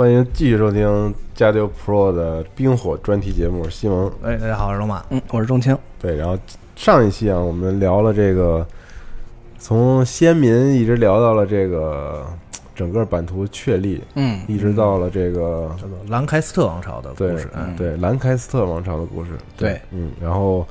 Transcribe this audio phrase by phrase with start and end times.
[0.00, 4.10] 欢迎继续收听加六 Pro 的冰火专题节目，西蒙。
[4.22, 5.04] 哎，大家好，我是龙马。
[5.10, 5.76] 嗯，我是钟青。
[6.00, 6.38] 对，然后
[6.74, 8.66] 上一期啊，我们聊了这个
[9.58, 12.26] 从先民一直聊到了这个
[12.74, 17.50] 整个版图确立，嗯，一直到了这个叫做兰开斯特王朝的故对事。
[17.54, 19.32] 嗯，对兰开斯特王朝的故事。
[19.54, 20.66] 对，嗯，然后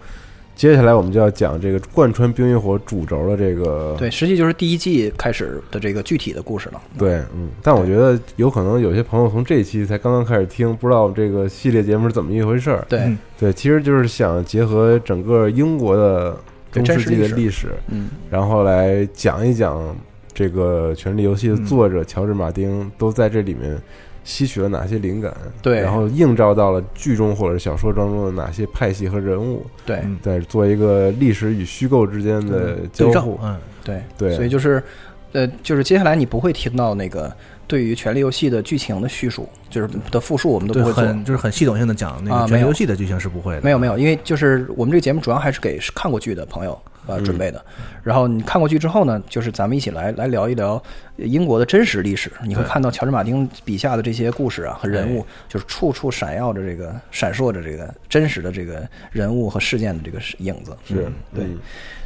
[0.59, 6.81] 接下来我们就要讲这个贯穿冰与火主轴的这个对，实际就是第一季开始的这个具体的故事了。
[6.97, 12.85] 对，嗯，但我觉得有可能有些朋友从这一期才刚刚开始听，不知道这个系列节目是怎么一回事儿。
[12.89, 13.17] 对，嗯。
[13.39, 16.37] 对，其实就是想结合整个英国的
[16.73, 19.95] 中世纪的历史，嗯，然后来讲一讲
[20.33, 23.81] 这个《权力游戏》的作者乔治·马丁都在这里面
[24.23, 33.39] 吸取了哪些灵感，对然后映照到了剧中或者小说当中的哪些派系和人物，对，嗯在做一个历史与虚构之间的交对照互。。
[33.41, 34.83] 嗯，对，对所以就是，
[35.31, 37.33] 呃，就是接下来你不会听到那个
[37.65, 41.03] 对于《权力游戏》的剧情的叙述，就是的复述，我们都，不会做。
[41.03, 43.61] 很就是很系统性的讲那个权力游戏的剧情是不会的。
[43.61, 46.79] 没有没有，因为就是我们这个节目主要还是给看过剧的朋友
[47.09, 47.63] 呃准备的。
[48.03, 50.81] 然后你看过去之后呢，就是咱们一起来来聊一聊
[51.17, 52.31] 英国的真实历史。
[52.43, 60.75] 你会看到乔治马丁笔下的这些故事啊和人物，就是处处闪耀着这个闪烁着这个真实的这个人物和事件的这个影子。
[60.87, 61.43] 是嗯，对。
[61.45, 61.57] 嗯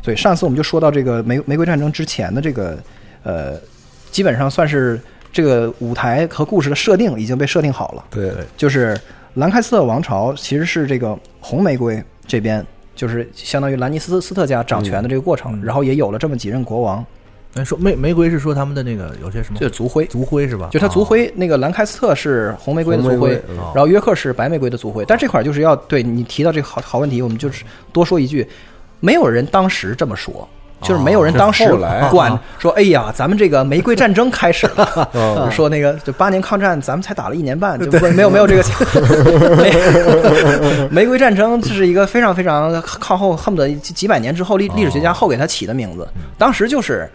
[0.03, 2.77] 所以上次我们就说到这个玫玫瑰战争之前的这个
[3.23, 3.57] 呃，
[4.11, 4.99] 基本上算是
[5.31, 8.03] 这个舞台和故事的设定已经被设定好了。
[8.09, 8.99] 对，就是
[9.35, 12.65] 兰开斯特王朝其实是这个红玫瑰这边，
[12.95, 17.05] 就是相当于兰尼斯斯特家掌权的这个过程，嗯然后也有了这么几任国王，
[17.53, 20.05] 那，说玫玫瑰是说他们的那个有些什么就是族徽。
[20.05, 20.69] 族徽是吧？
[20.71, 23.39] 就他族哦徽，那个兰开斯特是红玫瑰的族徽
[23.73, 25.05] 然后约克是白玫瑰的族徽。
[25.07, 28.47] 但这块儿就是要对你提到这个好好问题，我们就是多说一句，
[28.99, 30.47] 没有人当时这么说，
[30.83, 31.63] 就是没有人当时
[32.11, 38.63] 管说，哎呀，咱们这个玫瑰战争开始了， 嗯说那个就八年抗战，咱们才打了一年半，就不没有没有这个
[39.57, 39.73] 玫
[40.91, 46.07] 玫瑰战争，这是一个非常非常靠后，恨不得几几百年之后历历史学家后给他起的名字，
[46.37, 47.09] 当时就是。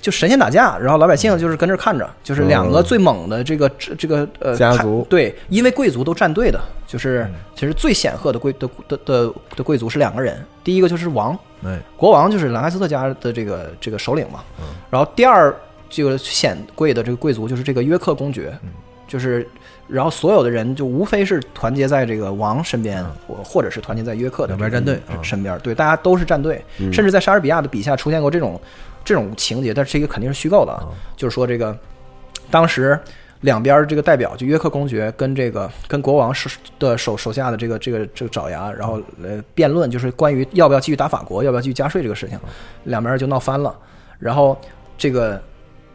[0.00, 5.06] 就神仙打架，然后老百姓就是跟这看着，就是两个最猛的这个这这个呃家族。
[5.08, 14.40] 对，因为贵族都站队的，就是其实最显赫的贵的的的的贵族是两个人，第一个就是王，哎，国王就是兰开斯特家的这个这个首领嘛，
[14.90, 15.54] 然后第二
[15.88, 18.56] 这个显贵的这个贵族就是这个约克公爵，
[19.06, 19.46] 就是
[19.86, 28.60] 然后所有的人就无非是团结在这个王身边，或或者是团结在约克的两边这个站队啊身边，对，大家都是站队，甚至在莎士比亚的笔下出现过这种
[29.04, 31.76] 这种情节，但是这个肯定是虚构的，啊，就是说这个
[32.50, 32.98] 当时。
[33.40, 36.48] 两边这个代表就约克公爵跟这个跟国王手
[36.78, 42.40] 的手手下的这个这个这个爪牙，然后呃辩论，就是关于要不要继续打法国，要不要继续加税这个事情，
[42.84, 43.76] 两边就闹翻了。
[44.18, 44.58] 然后
[44.96, 45.38] 这个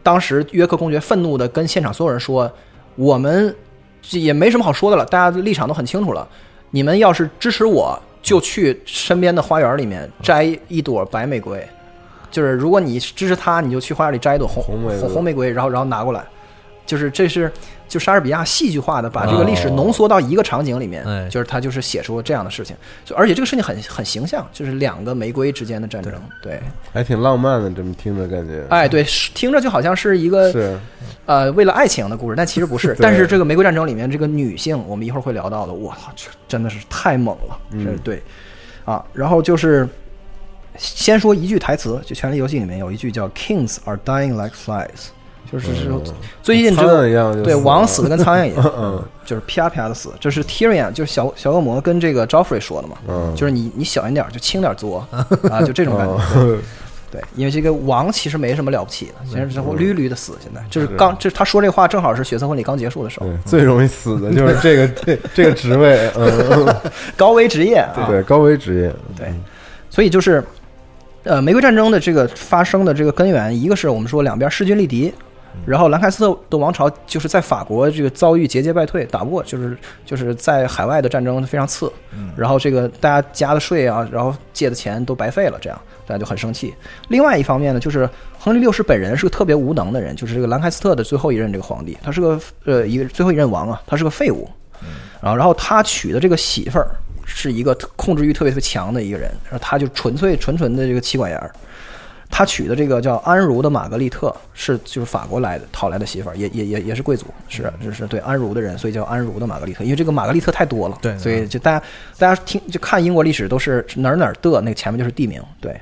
[0.00, 2.48] 当时约克公爵愤怒的跟现场所有人说
[2.94, 3.52] ：“我们
[4.10, 6.28] 也没什么好说的了，大家的立场都很清楚了。
[6.70, 11.66] 你们要是支持我，就去身边的花园里面摘一朵白玫瑰。
[12.30, 16.24] 就是如果你支持他，你就去花园里摘一朵红红玫瑰红红玫瑰，然后然后拿过来。
[16.86, 17.52] 就是这是
[17.86, 22.74] 就莎士比亚戏剧化的把这个历史哦浓缩到一个场景里面，哎就是他就是写出这样的事情，
[23.04, 26.60] 就而且这个事情很很形象，就是两个玫瑰之间的战争，对，
[26.92, 28.64] 还挺浪漫的，这么听着感觉。
[28.70, 29.04] 哎，对，
[29.34, 30.76] 听着就好像是一个是，
[31.26, 32.96] 呃为了爱情的故事，但其实不是。
[32.98, 38.22] 但是这个玫瑰战争里面这个女性，我们一会儿会聊到的，我操，这真的是太猛了，嗯这对
[38.84, 39.04] 啊。
[39.12, 39.88] 然后就是
[40.80, 45.10] 先说一句台词，就《权力游戏》里面有一句叫 “Kings are dying like flies”，
[45.52, 46.02] 就是说
[46.42, 50.10] 最近只苍有蝇一样对王死的跟苍蝇一样， 嗯就是啪啪的死。
[50.18, 55.06] 这是 Tyrion，就是小小恶魔跟这个 Joffrey 说的嘛，嗯，就是你你小心点，就轻点作
[55.50, 56.18] 啊，就这种感觉。
[56.36, 56.58] 嗯
[57.12, 60.34] 对，因为这个王其实没什么了不起的，其实之后屡屡的死。
[60.40, 60.64] 现在。
[60.70, 66.72] 就是是刚，这他说这话正好是血色婚礼刚结束的时候，最容易死的就是这个 这这个职位，嗯，
[67.16, 68.06] 高危职业啊。
[68.08, 69.34] 对，高危职业，对，
[69.90, 70.40] 所以就是，
[71.24, 75.12] 呃，玫瑰战争的这个发生的这个根源，一个是我们说两边势均力敌，
[75.66, 79.76] 然后兰开斯特的王朝就是在法国这个遭遇节节败退，打不过，就是
[80.06, 81.92] 就是在海外的战争非常次，
[82.36, 86.74] 然后这个大家加的税啊，然后借的钱都白费了，这样大家就很生气。
[87.08, 88.08] 另外一方面呢，就是
[88.38, 94.48] 亨利六世本人是个特别无能的人，就是这个兰开斯特的最后一任这个皇帝，他是个呃一个最后一任王啊，他是个废物，
[95.20, 96.88] 然后然后他娶的这个媳妇儿
[97.32, 101.50] 是一个控制欲特别特别强的一个人，然后他就纯粹纯纯的这个妻管严儿。
[102.32, 109.82] 他娶的这个叫安茹的玛格丽特是就是法国来的讨来的媳妇儿，也也也也是贵族，是就是对安茹的人，所以叫安茹的玛格丽特。
[109.82, 111.84] 因为这个玛格丽特太多了，对所以就大家
[112.18, 115.42] 大家听就看英国历史都是哪儿哪儿的，那个前面就是地名。
[115.60, 115.78] 对，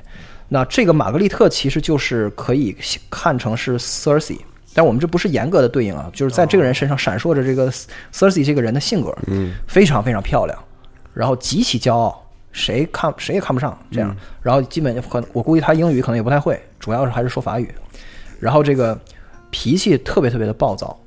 [0.47, 2.75] 那这个玛格丽特其实就是可以
[3.11, 4.39] 看成是 Cersei，
[4.73, 7.71] 但我们这不是严格的对应啊，就是在这个人身上闪烁着这个
[8.11, 10.57] Cersei 这个人的性格，嗯非常非常漂亮，
[11.13, 14.15] 然后极其骄傲，谁看谁也看不上这样。
[14.41, 17.69] 然后基本可能我估计他英语可能也不太会，主要是还是说法语。
[18.39, 18.97] 然后这个
[19.49, 20.97] 脾气特别特别的暴躁，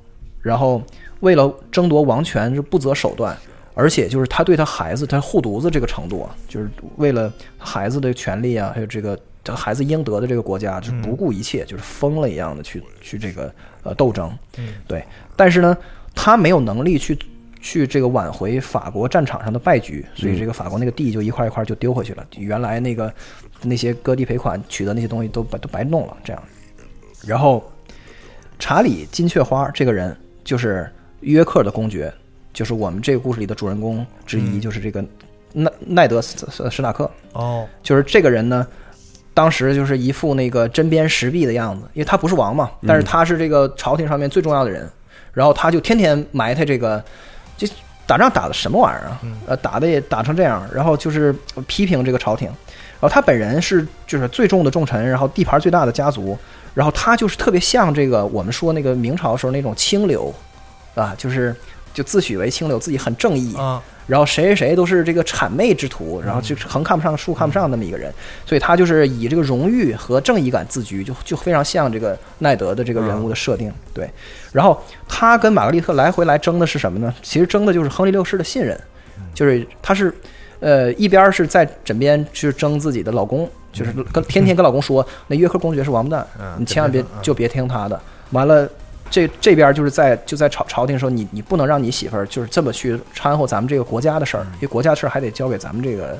[0.40, 0.82] 然后
[1.20, 3.36] 为了争夺王权是不择手段，
[3.74, 13.52] 而且就是他对他孩子他护犊子这个程度啊，就是为了孩子的权利啊，还有这个他孩子应得的这个国家，就是不顾一切，就是疯了一样的去去这个
[13.82, 14.30] 呃斗争。
[14.86, 15.02] 对，
[15.34, 15.76] 但是呢，
[16.14, 17.18] 他没有能力去
[17.62, 22.26] 去这个挽回法国战场上的败局，所以这个法国那个地就一块一块就丢回去了。
[22.36, 23.10] 原来那个
[23.62, 26.42] 那些割地赔款取得那些东西都白都白弄了，这样。
[27.24, 27.62] 然后
[28.58, 32.12] 查理金雀花这个人就是约克的公爵，
[32.52, 35.02] 就是我们这个故事里的主人公之一，就是这个
[35.52, 37.08] 奈奈德斯斯史塔克。
[37.32, 38.66] 哦，就是这个人呢，
[39.32, 44.90] 当时就是一副那个针砭时弊的样子，因为他不是王嘛，但是他是这个朝廷上面最重要的人，
[45.32, 47.02] 然后他就天天埋汰这个，
[47.56, 47.66] 就
[48.06, 49.20] 打仗打的什么玩意儿啊？
[49.46, 51.34] 呃，打的也打成这样，然后就是
[51.66, 56.36] 批评这个朝廷，然后他本人是就是最重的重臣，然后地盘最大的家族，
[56.74, 60.34] 然后他就是特别像这个我们说那个明朝时候那种清流，
[60.94, 61.54] 啊，就是
[61.92, 68.12] 就自诩为清流，自己很正义，啊，然后谁谁谁都是这个谄媚之徒，然后就是横看不上竖看不上那么一个人，
[68.46, 73.72] 所以他就是以这个荣誉和正义感自居，就就非常像这个奈德的这个人物的设定。
[73.92, 74.10] 对，
[74.52, 77.12] 然后他跟玛格丽特来回来争的是什么呢？
[77.22, 78.78] 其实争的就是亨利六世的信任，
[79.34, 80.14] 就是他是
[80.60, 88.00] 呃一边是在枕边去争自己的老公，就是跟天天跟老公说那约克公爵是王八蛋，嗯你千万别就别听他的。
[88.30, 88.66] 完了。
[89.12, 96.18] 这这边就是在就在朝朝廷说你你不能让你媳妇儿就是这么去掺和咱们这个国家的事儿，因为国家的事儿还得交给咱们这个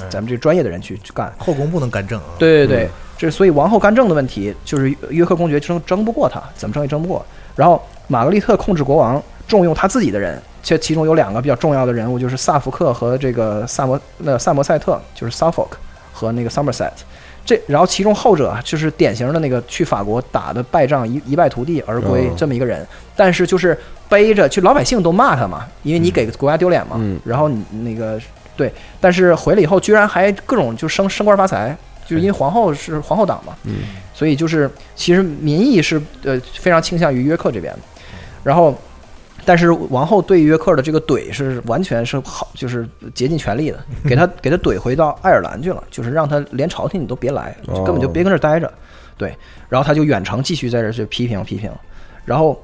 [0.00, 1.32] 嗯咱们这个专业的人去去干。
[1.38, 2.26] 后宫不能干政啊。
[2.38, 7.24] 对对对，这所以王后干政的问题，就是约约克公爵争争不过他，怎么争也争不过。
[7.54, 15.68] 然后玛格丽特控制国王，重用他自己的人，这其中有两个比较重要的人物，就是萨福克和这个萨摩那萨摩塞特，就是 Suffolk
[16.22, 16.92] 和那个 Somerset。
[17.44, 22.34] 这然后其中后者啊就是典型的那个去法国打的败仗一一败涂地而归哦。
[22.36, 22.86] 这么一个人，
[23.16, 23.76] 但是就是
[24.08, 26.94] 背着，就老百姓都骂他嘛，因为你给国家丢脸嘛。
[27.00, 27.18] 嗯。
[27.24, 28.20] 然后你那个
[28.56, 31.76] 对，但是回来以后居然还各种就升升官发财，
[32.06, 33.78] 就是因为皇后是皇后党嘛，嗯，
[34.14, 37.80] 所以就是其实民意是呃非常倾向于约克这边的，
[38.44, 38.72] 然后。
[39.44, 43.78] 但是王后对约克的这个怼是完全是好，就是竭尽全力的，
[44.08, 48.72] 给他给他怼回到爱尔兰去了，就是让他连朝廷你都别来，哦根本就别跟这儿待着。
[49.16, 49.36] 对，
[49.68, 51.70] 然后他就远程继续在这儿去批评批评，
[52.24, 52.60] 然后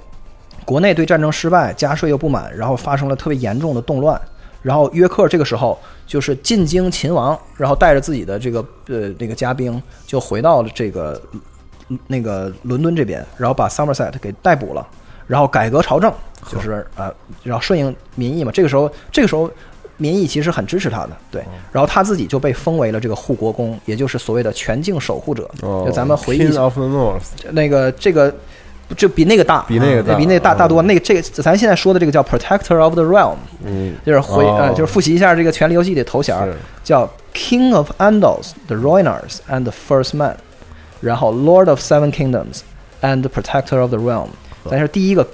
[0.65, 4.21] 国内对战争失败，加税又不满，然后发生了特别严重的动乱。
[4.61, 11.21] 然后约克这个时候就是进京勤王，然后带着自己的这个呃那个家兵就回到了这个
[11.89, 14.87] 嗯那个伦敦这边，然后把 Somerset 给逮捕了，
[15.29, 16.13] 然后改革朝政，
[16.51, 17.15] 就是呃
[17.45, 18.51] 然后顺应民意嘛。
[18.51, 19.49] 这个时候这个时候
[19.99, 21.43] 民意其实很支持他的，对。
[21.71, 25.49] 然后他自己就被封为了这个护国公，也就是所谓的全境守护者。
[25.61, 28.35] 哦就咱们回忆一下 of the North，那个这个
[28.97, 30.81] 就比那个大，比那个大比那个大哦大多。
[30.83, 36.35] 那个这个咱现在说的这个叫 Protector of the Realm，嗯，就是回哦呃就是复习一下这个《权力游戏》里的头衔，
[36.83, 40.37] 叫 King of Andals, the Ruiners and the First Man，
[41.03, 42.61] 然后 Lord of Seven Kingdoms
[43.03, 44.29] and the Protector of the Realm。
[44.71, 45.27] 但是第一个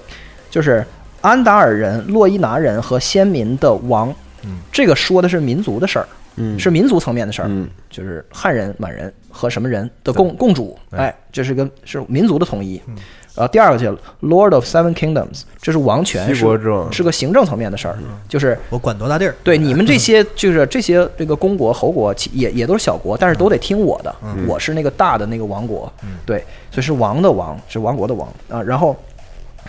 [0.50, 0.84] 就是
[1.20, 4.14] 安达尔人、洛伊拿人和先民的王，
[4.44, 7.48] 嗯这个说的是民族的事儿，嗯是民族层面的事儿。
[7.48, 12.96] 嗯就是汉人、满人和什么人的共共主，对哎，这是个是民族的统一嗯。
[13.36, 17.96] 然后第二个叫 Lord of Seven Kingdoms，这是王权，七是是个行政层面的事儿，
[18.28, 19.34] 就是我管多大地儿？
[19.44, 28.60] 对 你们这些就是这些这个公国侯国，也也都是小国，但是都得听我的，嗯我是那个大的那个王国嗯，对，所以是王的王，是王国的王啊。
[28.60, 28.96] 然后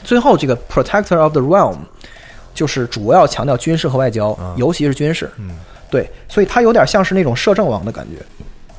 [0.06, 1.80] 最后这个 Protector of the Realm，
[2.54, 5.30] 就是主要强调军事和外交啊，尤其是军事。
[5.38, 5.52] 嗯
[5.90, 8.24] 对，所以他有点像是那种摄政王的感觉。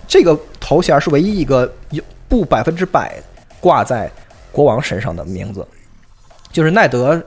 [0.09, 3.15] 这个头衔是唯一一个有不百分之百
[3.61, 4.11] 挂在
[4.53, 5.67] 国王身上的名字，
[6.53, 7.21] 就是奈德，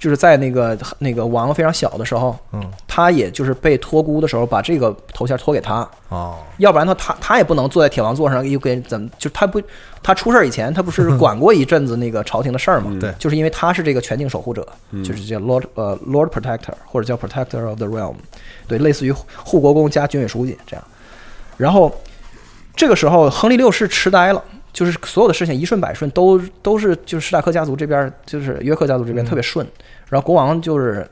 [0.00, 2.70] 就是在那个那个王非常小的时候，嗯。
[2.86, 6.38] 他也就是被托孤的时候把这个头衔托给他，哦。
[6.56, 9.62] 要不然他他他也不能坐在铁王座上又给怎么就他不
[10.02, 12.96] 他出事儿以前他不是管过一阵子那个朝廷的事儿吗？
[13.00, 13.14] 对。
[13.18, 14.66] 就是因为他是这个全境守护者，
[15.04, 18.16] 就是叫 Lord 呃 Lord Protector 或者叫 Protector of the Realm，
[18.66, 19.12] 对，类似于
[19.44, 20.84] 护国公加军委书记这样。
[21.56, 21.94] 然后
[22.74, 24.42] 这个时候亨利六世痴呆了。
[24.78, 29.66] 就是所有的事情一顺百顺，都都是就是史塔克家族这边，就是约克家族这边特别顺，
[30.08, 31.04] 然后国王就是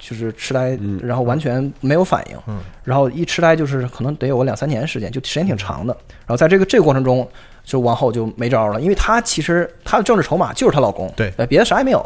[0.00, 5.96] 就是痴呆嗯，然后完全没有反应，嗯然后一痴呆就是可能得有个两三年时间，就时间挺长的。
[6.26, 7.24] 然后在这个这个过程中，
[7.62, 12.04] 就王后就没招了，因为她其实她的政治筹码就是她老公，对呃，别的啥也没有。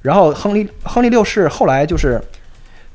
[0.00, 2.18] 然后亨利亨利六世后来就是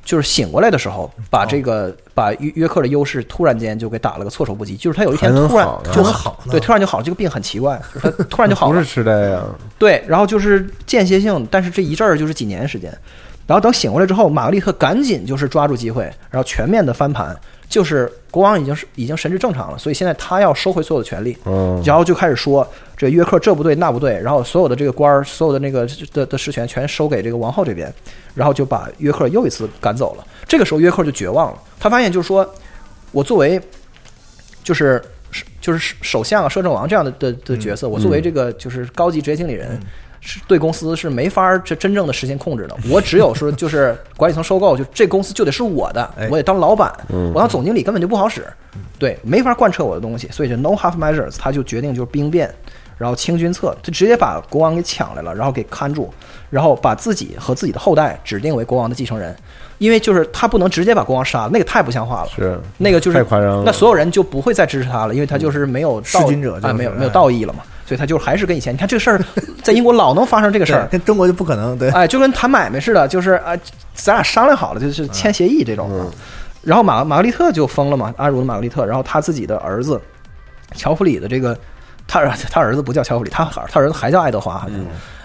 [0.05, 8.73] 就是醒过来的时候，把这个、把约约克的优势突然间就给打了个措手不及，就是他有一天突然就好对，突然就好，这个病很奇怪，他 突然就好了。
[8.73, 9.41] 不是，痴呆呀，
[9.79, 12.95] 对，然后就是间歇性，但是这一阵儿就是几年时间，
[13.47, 17.35] 然后等醒过来之后，玛格丽特赶紧就是抓住机会，然后全面的翻盘，
[17.67, 27.93] 就是国王已经是已经神志正常了，所以现在他要收回所有的权利，嗯，然后就开始说这约克这不对那不对，然后所有的这个官儿，所有的那个的的实权全收给这个王后这边，
[28.33, 30.25] 然后就把约克又一次赶走了。
[30.47, 32.49] 这个时候约克就绝望了，他发现就是说，
[33.11, 33.59] 我作为
[34.63, 35.01] 就是
[35.59, 39.79] 就是首相啊、摄政王这样的的的角色，我作为这个就是高级职业经理人。
[40.27, 46.91] 是对公司是没法儿真正的实现控制的，我只有说就是管理层收购，就这公司就得是我的，我得当老板，
[47.31, 48.43] 我当总经理根本就不好使，
[48.97, 52.51] 对，没法贯彻我的东西，所以就 no half measures，他就决定就是兵变，
[52.97, 56.13] 然后清君侧，就直接把国王给抢来了，然后给看住，
[56.49, 59.35] 然后把自己和自己的后代指定为国王的继承人，
[59.77, 62.29] 因为就是他不能直接把国王杀了，那个太不像话了。
[62.35, 62.59] 是。
[62.77, 63.63] 那个就是太夸张了。
[63.65, 69.21] 那所有人就不会再支持他了，因为他就是没有道弑君者就是啊，没有没有哎道义了嘛，所以他就还是跟以前，你看这个事儿
[69.61, 73.51] 在英国老能发生这个事儿，跟中国就不可能，对，哎，就跟谈买卖似的，就是啊，
[73.93, 75.89] 咱俩商量好了，就是签协议这种。
[75.91, 76.09] 嗯。
[76.63, 80.01] 然后马玛格丽特就疯了嘛，阿茹的玛格丽特，然后他自己的儿子
[80.73, 81.55] 乔弗里的这个，
[82.07, 84.77] 他儿他儿子不叫乔弗里，他他儿子还叫爱德华，好像，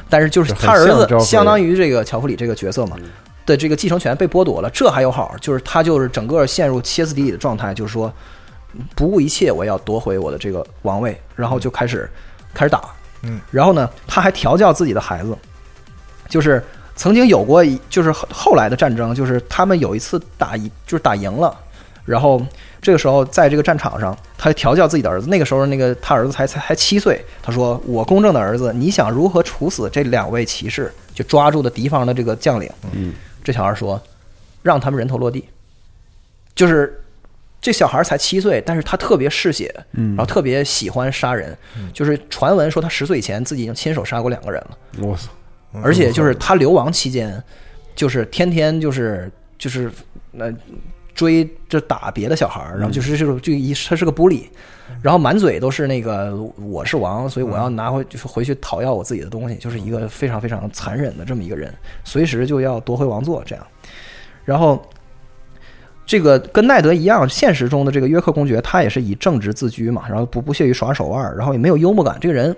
[0.08, 2.96] 但是就是他儿子相当于这个乔弗里这个角色嘛。
[3.46, 8.12] 的这个继承权被剥夺了，这还有好，就是他就是整个陷入歇斯底里的状态，就是说
[8.94, 12.08] 不顾一切我要夺回我的这个王位，然后就开始
[12.54, 12.82] 开始打，
[13.22, 15.36] 嗯，然后呢，他还调教自己的孩子，
[16.28, 16.62] 就是
[16.94, 21.58] 曾经有过一，就是后后来的战争，就是他们有一次打赢，就是打赢了，
[22.04, 22.40] 然后
[22.82, 25.28] 这个时候在这个战场上，他调教自己的儿子。
[25.28, 30.90] 那个时候，那个他儿子才才才七岁，他说：“我公正的儿子，你想如何处死这两位骑士？
[31.14, 33.12] 就抓住的敌方的这个将领。”嗯，
[33.44, 34.00] 这小孩说
[34.62, 35.44] ：“让他们人头落地。”
[36.56, 36.98] 就是
[37.60, 41.56] 这小孩才七岁，但是他特别嗜血，嗯然后特别喜欢杀人。
[41.92, 44.78] 就是传闻说他十岁以前自己已经亲手杀过两个人了。
[44.98, 45.28] 我操，
[45.82, 47.42] 而且就是他流亡期间，
[47.94, 49.90] 就是天天就是就是
[50.38, 50.50] 呃
[51.20, 54.44] 追着打别的小孩儿，然后就是这种就一他是个 bully，
[55.02, 61.70] 然后满嘴都是那个我是王，所以我要拿回就是回去讨要我自己的东西，就是一个非常非常残忍的这么一个人，
[62.04, 63.66] 随时就要夺回王座这样，
[64.46, 64.82] 然后。
[66.06, 72.18] 这个跟奈德一样，现实中的这个约克公爵，他也是以正直自居嘛，然后不不屑于耍手腕，然后也没有幽默感。
[72.20, 72.56] 这个人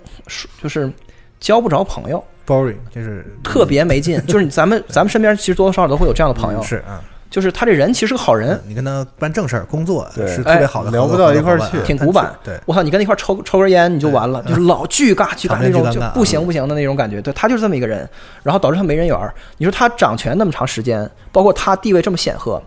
[0.62, 0.90] 就是
[1.38, 4.18] 交不着朋友，boring 就是特别没劲。
[4.24, 12.30] 就是咱们咱们身边其实多多少少都会有这样的朋友，是啊，就是他这人其实是个好人，你跟他办正事儿、工作对是特别好的，聊不到一块儿去挺古板。
[12.44, 17.22] 对，我操，你跟他一块儿抽抽根烟你就完了，就是老巨尬巨尬那种，就不行不行的那种感觉。
[17.22, 18.06] 对他就是这么一个人，
[18.42, 19.32] 然后导致他没人缘儿。
[19.56, 22.62] 你说他掌权那么长时间，包括他地位这么显赫。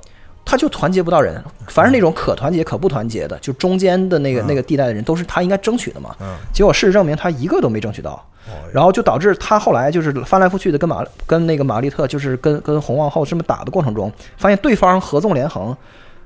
[0.46, 6.16] 他就团结不到人，凡是那种可团结可不团结的，就中间的那个那个地带的人，都是他应该争取的嘛。
[6.22, 8.12] 嗯，结果事实证明，他一个都没争取到。
[8.12, 15.76] 哦然后就导致他后来就是翻来覆去的跟马跟那个玛丽特，就是跟跟红皇后这么打的过程中，发现对方合纵连横，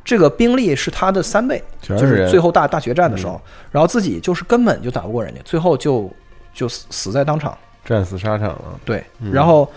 [0.03, 3.39] 这个兵力是他的三倍，就是最后大大决战的时候，
[3.71, 6.11] 然后自己就是根本就打不过人家，最后就
[6.53, 7.57] 就死死在当场。
[7.85, 9.71] 战死沙场了，对，嗯然后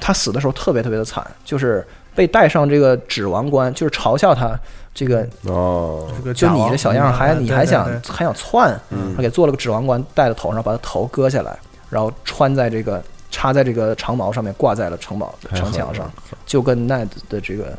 [0.00, 4.58] 他死的时候特别特别的惨，就是被戴上这个指王冠，就是嘲笑他
[4.94, 8.12] 这个哦，就你这小样儿还你还想对对对。
[8.12, 9.14] 还想窜，嗯。
[9.16, 11.58] 他给做了个指王冠戴在头上，把他头割下来，
[11.90, 16.10] 然后穿在这个插在这个长矛上面，挂在了城堡城墙上，
[16.46, 17.76] 就跟奈的这个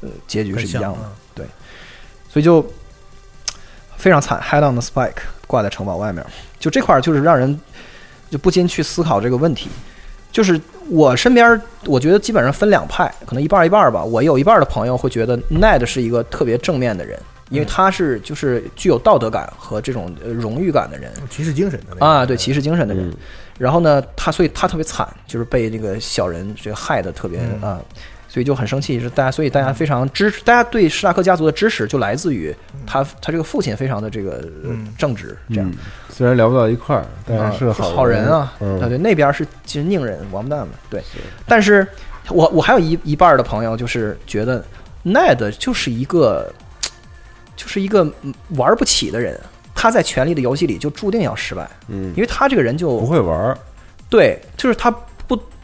[0.00, 0.98] 呃结局是一样的，
[1.34, 1.46] 对。
[2.28, 2.64] 所以就
[3.96, 6.24] 非常惨，head on the spike 挂在城堡外面，
[6.58, 7.58] 就这块儿就是让人
[8.28, 9.70] 就不禁去思考这个问题。
[10.36, 14.04] 就是我身边，我觉得基本上分两派，可能一半儿一半儿吧。
[14.04, 23.08] 我有一半儿的朋友会觉得 Ned 是一个特别正面的人，因为他是就是具有道德感和这种呃荣誉感的人骑士精神的那个啊，对骑士精神的人。
[23.08, 23.14] 嗯
[23.58, 27.80] 然后呢，他所以他特别惨，就是被这个小人这个害的特别嗯啊，
[28.36, 29.00] 所以就很生气。
[29.00, 32.54] 是大家，所以大家非常支持，大家对史塔克家族的支持就来自于
[32.86, 34.46] 他他这个父亲非常的这个
[34.98, 35.66] 正直，这样。
[35.70, 35.74] 嗯，
[36.10, 41.02] 虽然聊不到一块儿，但啊是是好好人啊，嗯，对对，那边是其实宁人王八蛋嘛，对。
[41.46, 41.86] 但是
[42.28, 44.62] 我我还有一一半的朋友就是觉得
[45.02, 46.52] Ned 就是一个
[47.56, 49.40] 就是一个嗯玩不起的人，
[49.74, 52.12] 他在权力的游戏里就注定要失败，嗯。
[52.14, 53.56] 因，为他这个人就不会玩儿，
[54.10, 55.00] 对，就是他不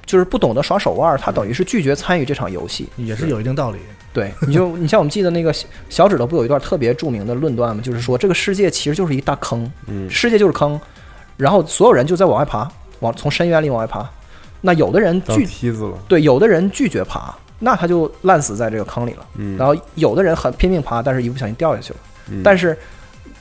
[0.06, 2.88] 就是不懂得耍手腕儿，他等于是拒绝参与这场游戏。
[2.96, 3.78] 也是有一定道理。
[4.12, 7.82] 对，你就你像我们记得那个小小指头不有一段特别著名的论断吗？
[7.82, 10.78] 就是说这个世界其实就是一大坑，嗯世界就是坑，
[11.38, 14.06] 然后所有人就在往外爬，往从深渊里往外爬。
[14.60, 19.26] 那有的人当拒梯子了，对，有的人拒绝爬，那他就烂死在这个坑里了。
[19.36, 21.98] 嗯，然后有的人很拼命爬，但是一不小心掉下去了。
[22.28, 22.76] 嗯但是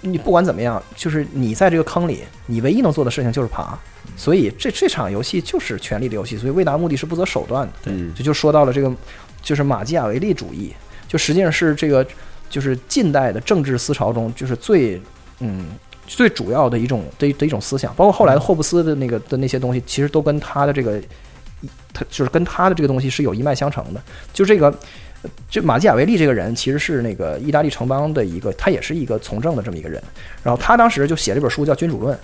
[0.01, 3.77] 你不管怎么样，就是你在这个坑里，你唯一能做的事情就是爬。
[4.17, 7.73] 所以这这场游戏就是权力的游戏，所以为达目的是不择手段的。
[7.85, 8.91] 嗯这就说到了这个，
[9.41, 10.73] 就是马基雅维利主义，
[11.07, 12.05] 就实际上是这个
[12.49, 15.01] 就是近代的政治思潮中就是最
[15.39, 15.67] 嗯
[16.07, 21.01] 最主要的一种的的一种思想，包括后来的霍布斯的那个的那些东西，其实都跟他的这个
[21.93, 24.01] 他就是跟他的这个东西是有一脉相承的。
[24.33, 24.73] 就这个，
[25.49, 30.01] 就马基雅维利这个人其实是那个意大利城邦的一个，他也是一个从政的这么一个人。
[30.43, 32.15] 然后他当时就写了一本书叫《君主论》，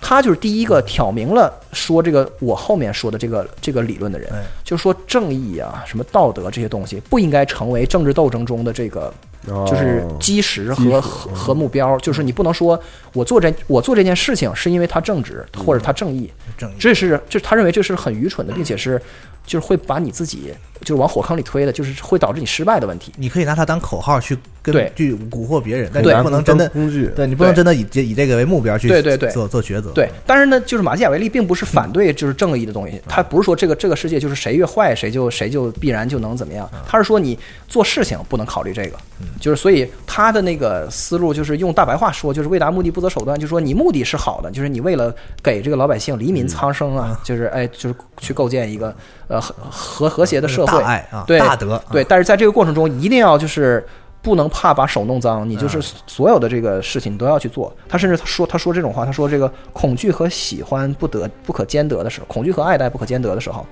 [0.00, 9.12] 他就是第一个挑明了说这个我后面说的这个这个理论的人哎，就说正义啊、什么道德这些东西不应该成为政治斗争中的这个
[9.46, 12.80] 就是哦基石和和和目标，就是你不能说
[13.12, 16.74] 我做这我做这件事情是因为它正直或者它正义，正义。
[16.78, 19.00] 这是就是他认为这是很愚蠢的，并且是
[19.46, 23.12] 就是会把你自己就是往火坑里推的，就是会导致你失败的问题。
[23.16, 29.30] 你可以拿它当口号去跟去蛊惑别人，但对你不能真的，工具，对你不能真的以这以这个为目标去对对对。
[29.30, 29.90] 做做抉择。
[29.90, 38.96] 对，但是呢，就是马基雅维利并不是反对就是正义的东西，他不是说这个这个世界就是谁越坏谁就谁就必然就能怎么样，他是说你做事情不能考虑这个，
[39.40, 48.94] 就是所以他的那个思路就是用大白话说，就是为达目的不择手段，就是说你目的是好的，就是你为了给这个老百姓黎民苍生啊，就是哎就是去构建一个
[49.28, 50.78] 呃和和和谐的社会。
[50.78, 53.84] 大，爱啊，对大德啊，对，但是在这个过程中一定要就是
[54.22, 57.70] 不能怕把手弄脏，你就是所有的这个事情你都要去做。
[57.88, 63.66] 他甚至说他说这种话，他说这个恐惧和喜欢不得不可兼得的时候，恐惧和爱戴不可兼得的时候，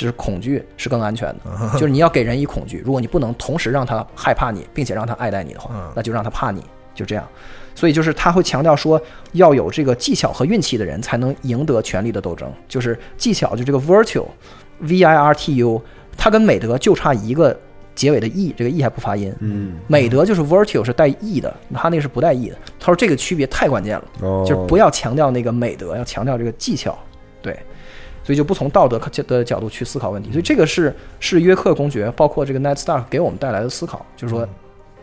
[0.00, 7.28] 就是恐惧是更安全的， 就是你要给人以恐惧，如果你不能同时让他害怕你，并且让他爱戴你的话嗯，那就让他怕你，就这样。
[7.74, 9.00] 所以就是他会强调说，
[9.32, 12.50] 要有这个技巧和运气的人才能赢得权力的斗争。
[12.66, 15.82] 就是技巧，就这个 virtue，v i r t u，
[16.16, 17.54] 它跟美德就差一个
[17.94, 19.34] 结尾的 e，这个 e 还不发音。
[19.40, 22.56] 嗯，美德就是 virtue 是带 e 的，他那个是不带 e 的。
[22.78, 26.98] 他说这个区别太关键了，哦，就是不要强调那个美德，要强调这个技巧。
[28.22, 30.30] 对，所以就不从道德的角度去思考问题。
[30.30, 34.46] 所以这个是是约克公爵，包括这个 Ned Stark 给我们带来的思考，就是说，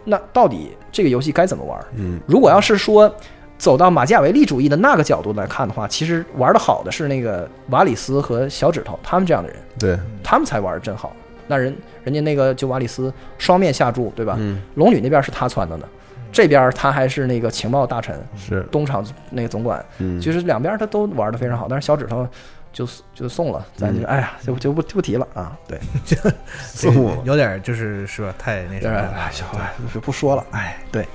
[0.04, 1.80] 那到底这个游戏该怎么玩？
[1.96, 2.20] 嗯。
[2.28, 3.14] 如果要是说
[3.58, 11.12] 走到马基雅维利主义的那个角度来看的话，其实玩的好的是那个瓦里斯和小指头他们这样的人，对，他们才玩的真好。
[11.48, 14.36] 那人人家那个就瓦里斯双面下注，对吧？
[14.40, 14.62] 嗯。
[14.76, 15.88] 龙女那边是他撺的呢，
[16.32, 22.28] 这边他还是那个情报大臣，是，东厂那个总管，嗯，其实两边他都玩的非常好，但是小指头
[22.74, 25.80] 就就送了，咱就、嗯哎呀就就不就不提了啊，对
[26.62, 28.34] 送了，有点就是是吧？
[28.38, 31.06] 太那什么了，哎，就不说了，哎，对。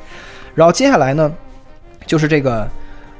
[0.54, 1.32] 然后接下来呢，
[2.04, 2.68] 就是这个，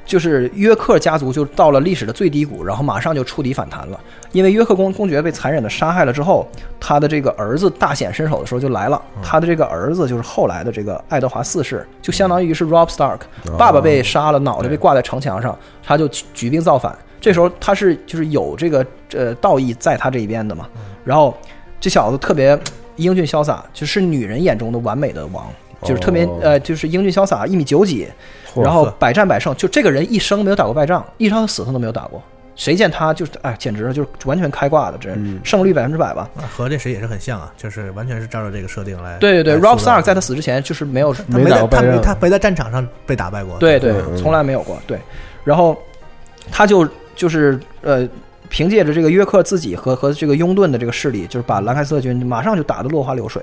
[0.05, 3.99] 就是约克家族就到了历史的最低谷，然后马上就触底反弹了。
[4.33, 6.49] 因为约克公公爵被残忍的杀害了之后，
[6.81, 9.01] 他的这个儿子大显身手的时候就来了。
[9.23, 13.21] 他的这个儿子就是后来的这个爱德华四世，就相当于是 Rob Stark，
[13.57, 16.97] 爸爸被杀了，脑袋被挂在城墙上，他就举举兵造反。
[17.23, 20.69] 这时候他是就是有这个呃道义在他这一边的嘛。
[21.05, 21.35] 然后
[21.81, 22.59] 这小子特别
[22.97, 25.47] 英俊潇洒，就是女人眼中的完美的王，
[25.83, 28.07] 就是特别哦呃就是英俊潇洒，一米九几，
[28.57, 29.57] 然后百战百胜。
[29.57, 32.23] 就这个人一生没有打过败仗，一场死他都没有打过。
[32.55, 36.29] 谁见他就是哎，简直就是完全开挂的，这嗯胜率百分之百吧。
[36.55, 39.17] 和那谁也是很像啊，就是完全是照着这个设定来。
[39.17, 43.57] 对对对，Rob 来塑造 Stark 在他死之前就是没有他没在他没他没在战场上被打败过。
[43.59, 44.79] 对对嗯，从来没有过。
[44.87, 44.99] 对，
[45.45, 45.75] 然后
[46.51, 48.09] 他就就是呃，
[48.49, 53.43] 凭借着这个约克自己和和这个拥趸的这个势力，就是把兰开斯特军马上就打得落花流水，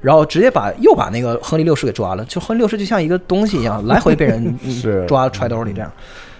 [0.00, 2.24] 然后直接把又把那个亨利六世给抓了。
[2.24, 4.58] 就亨利六世就像一个东西一样，来回被人
[5.06, 5.90] 抓揣兜里这样。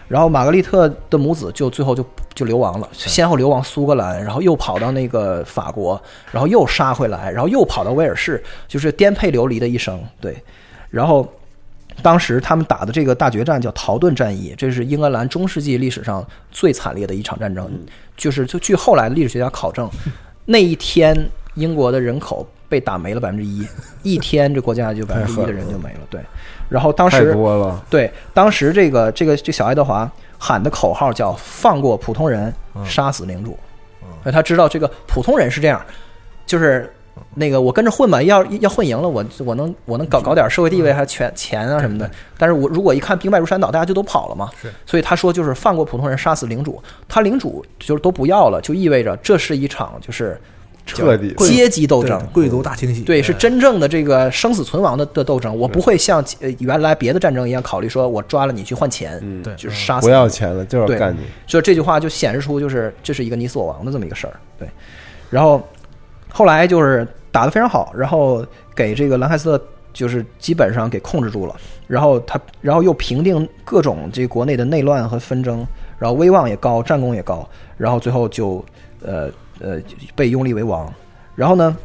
[0.09, 6.01] 然后玛格丽特的母子就最后就就流亡了，先后流亡苏格兰，然后又跑到那个法国，
[6.33, 10.03] 然后又杀回来，然后又跑到威尔士，就是颠沛流离的一生。
[10.19, 10.35] 对，
[10.88, 11.31] 然后
[12.02, 17.70] 当时他们打的这个大决战叫陶顿战役，这是英格兰中世纪历史上最惨烈的一场战争。
[18.16, 19.88] 就是就据后来的历史学家考证，
[20.46, 21.16] 那一天
[21.54, 23.66] 英国的人口被打没了百分之一，
[24.02, 26.00] 一天这国家就百分之一的人就没了。
[26.11, 26.20] 对，
[26.68, 27.32] 然后当时，
[27.88, 32.52] 对，当时这个这个这小爱德华喊的口号叫“放过普通人，
[32.84, 33.56] 杀死领主”，
[34.32, 35.80] 他知道这个普通人是这样，
[36.44, 36.92] 就是
[37.35, 42.11] 那个我跟着混吧，要要混赢了，我我能我能搞搞点社会地位还权钱啊什么的。
[42.37, 44.50] 但是我如果一看兵败如山倒，大家就都跑了嘛。
[44.61, 46.83] 是，所以他说就是放过普通人，杀死领主。
[47.09, 50.40] 他领主就是都不要了，就意味着这是一场就是
[50.87, 52.20] 彻底阶级斗争。
[52.33, 55.54] 贵族大清洗，对，是真正的这个生死存亡的的斗争。
[55.54, 61.20] 我不会像呃原来别的战争一样考虑说我抓了你去换钱，嗯对就是杀死不要钱了，就是干你。
[61.46, 64.33] 所以这句话就显示出就是这是一个你死我亡的这么一个事儿。
[64.59, 64.66] 对，
[65.28, 65.62] 然后
[66.38, 71.57] 后来就是打得非常好，然后给这个兰开斯特就是基本上给控制住了，
[71.88, 75.66] 然后他然后又平定各种这国内的内乱和纷争，
[75.98, 77.44] 然后威望也高，战功也高，
[77.77, 78.64] 然后最后就
[79.03, 79.81] 呃呃
[80.14, 80.88] 被拥立为王。
[81.35, 81.77] 然后呢，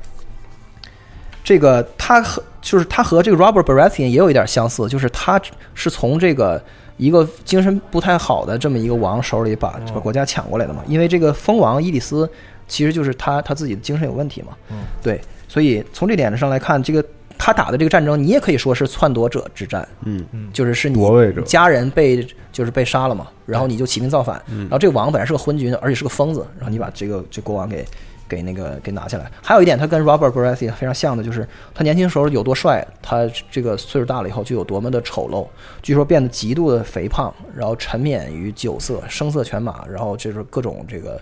[1.44, 5.42] 这个他和就是他和这个 Robert Baratheon 也有一点相似，就是他
[5.74, 6.64] 是从这个
[6.98, 10.84] 一个精神不太好的这么一个王手里把这个国家抢过来的嘛。
[10.88, 12.30] 因为这个蜂王伊里斯
[12.68, 14.50] 其实就是他他自己的精神有问题嘛。
[14.72, 17.04] 嗯，对，所以从这点上来看，这个
[17.38, 21.04] 他打的这个战争，你也可以说是篡夺者之战，嗯嗯，就是是你
[21.46, 27.86] 家人被就是被杀了嘛，然后你就起兵造反，然后这个王本来是个昏君，而且是个疯子，然后你把这个这国王给
[28.30, 29.30] 给那个给拿下来。
[29.42, 35.46] 还有一点，他跟 Robert Baratheon 非常像的，就是他年轻时候有多帅，他这个岁数大了以后就有多么的丑陋。
[35.82, 41.20] 据说变得极度的肥胖，然后沉湎于酒色，声色犬马，然后就是各种这个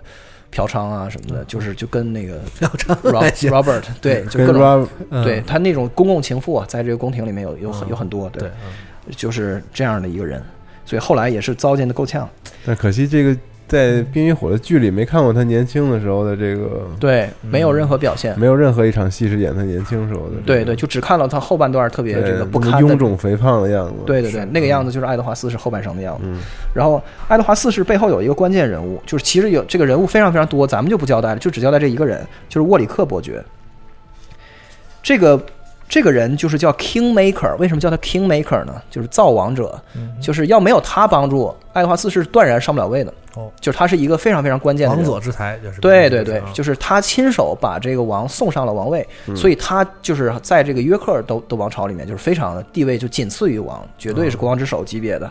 [0.52, 4.88] 嫖娼啊什么的，就是就跟那个 Robert 对，就跟各种
[5.24, 7.90] 对他那种公共情妇啊，在这个宫廷里面有有很嗯。
[7.90, 8.48] 有很多，对
[9.16, 10.40] 就是这样的一个人，
[10.84, 12.28] 所以后来也是糟践的够呛。
[12.64, 13.36] 但可惜这个
[13.68, 18.38] 在《冰与火》的剧里没看过他年轻的时候的这个，对，没有任何表现。
[18.38, 20.42] 没有任何一场戏是演他年轻时候的这个。
[20.44, 22.94] 对对，就只看到他后半段特别这个不堪的。
[22.94, 23.94] 臃肿肥胖的样子。
[24.04, 26.24] 对对对，那个样子就是爱德华四世后半生的样子。
[26.26, 26.38] 嗯
[26.74, 33.42] 然后爱德华四世背后有一个关键人物，就是其实有这个人物非常非常多，咱们就不交代了，就只交代这一个人，就是沃里克伯爵。
[35.02, 35.40] 这个
[35.88, 38.80] 这个人就是叫 Kingmaker，为什么叫他 Kingmaker 呢？
[38.90, 43.12] 就是造王者，嗯就是要没有他帮助，爱德华四世断然上不了位的。
[43.34, 45.80] 哦，就是他是一个非常非常关键的王佐之才就是。
[45.80, 55.30] 对对对，啊就是他亲手把这个王送上了王位，所以他就是在这个约克的的王朝里面，就是非常的地位就仅次于王，绝对是国王之首级别的。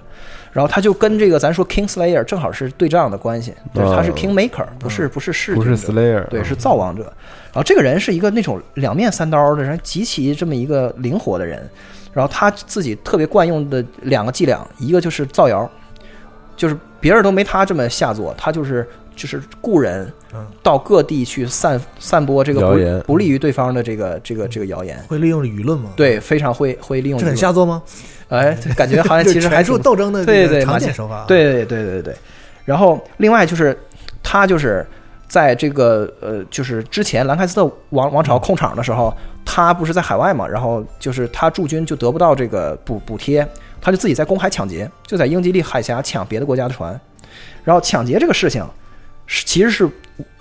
[0.51, 6.45] 然后他就跟这个咱说 Kingslayer 正好是对仗的关系，就是他是哦 Kingmaker，不是不是弑不是 Slayer，对，嗯。
[6.45, 7.03] 是造王者。
[7.03, 11.69] 然后这个人是一个那种两面三刀的人，极其这么一个灵活的人。
[12.13, 15.69] 然后他自己特别惯用的两个伎俩，一个就是造谣，
[16.57, 25.03] 就是别人都没他这么下作，他就是就是雇人嗯到各地去散散播这个不不利于对方的这个这个这个谣言。
[25.09, 27.81] 会利用舆论吗？，对，非常会会利用这很下作吗？
[28.29, 30.23] 哎，感觉好像 其实还权术挺斗争的
[30.63, 32.15] 常见手法，，对对对对对对。
[32.63, 33.77] 然后另外就是
[34.23, 34.85] 他就是
[35.27, 43.45] 在这个呃，就是之前兰开斯特王王朝控场的时候，他不是在海外嘛，然后就是他驻军就得不到这个补补贴，
[43.81, 46.99] 他就自己在公海抢劫，就在英吉利海峡抢别的国家的船，
[47.63, 48.63] 然后抢劫这个事情
[49.25, 49.89] 是其实是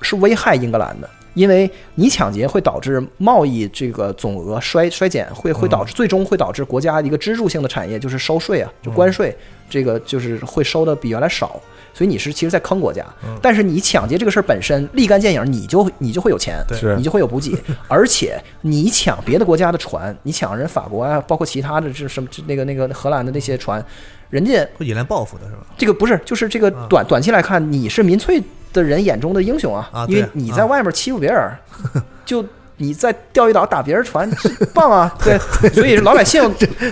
[0.02, 1.08] 是危害英格兰的。
[1.34, 9.34] 因为你抢劫会导致贸易这个总额衰衰减，会会导致最终会导致国家一个支柱性的产业就是收税啊，就关税，
[9.70, 11.60] 这个就是会收的比原来少，
[11.92, 13.04] 所以你是其实在坑国家。
[13.42, 16.56] 但是你抢劫这个事儿本身立竿见影，你就你就会有钱，
[16.96, 17.56] 你就会有补给，
[17.88, 23.84] 而且你抢别的国家的船，你抢人法国啊，包括其他的这什么这那个那个荷兰的那些船，
[24.28, 25.66] 人家会引来报复的是吧？
[25.76, 26.86] 这个不是，就是这个啊。
[26.88, 31.50] 短短期来看，你是民粹的人眼中的英雄啊，因为你在外面欺负别人，
[32.24, 32.44] 就
[32.80, 34.28] 你在钓鱼岛打别人船，
[34.72, 35.14] 棒啊！
[35.22, 35.38] 对，
[35.68, 36.42] 所以老百姓，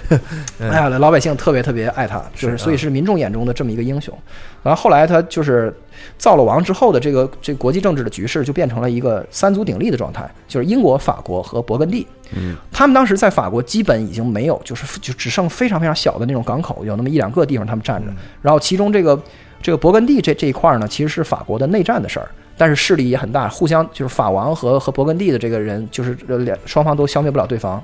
[0.60, 4.16] 哎呀，老百姓特别特别爱他，就是是所以是民众眼中的这么一个英雄。
[4.62, 5.74] 然后后来他就是
[6.18, 12.06] 造了王之后的这个这国际政治的局势就变成了一个三足鼎立的状态，就是英国、法国和勃艮第。
[12.36, 18.12] 嗯，他们当时在法国基本已经没有，就是就只剩非常非常小的那种港口，有那么一两个地方他们站着。
[18.42, 19.18] 然后其中这个
[19.62, 27.82] 这个勃艮第这这一块呢，其实是法国的内战的事儿，但是势力也很大，互相就是法王和和勃艮第的这个人，就是呃两双方都消灭不了对方。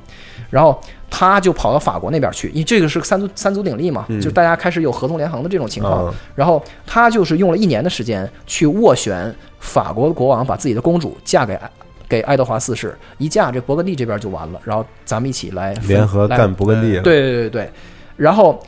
[0.51, 6.07] 然后他就跑到法国那边去，因为这个是三足三足鼎立嘛，嗯就是大家开始有合纵连横的这种情况。
[6.07, 11.71] 啊然后他就是用了一年的时间去斡旋法国国王把自己的公主嫁给爱
[12.09, 17.03] 给爱德华四世，一嫁这勃艮第这边就完了，然后咱们一起来联合干勃艮第了。
[17.03, 17.71] 对对对对，
[18.17, 18.63] 然后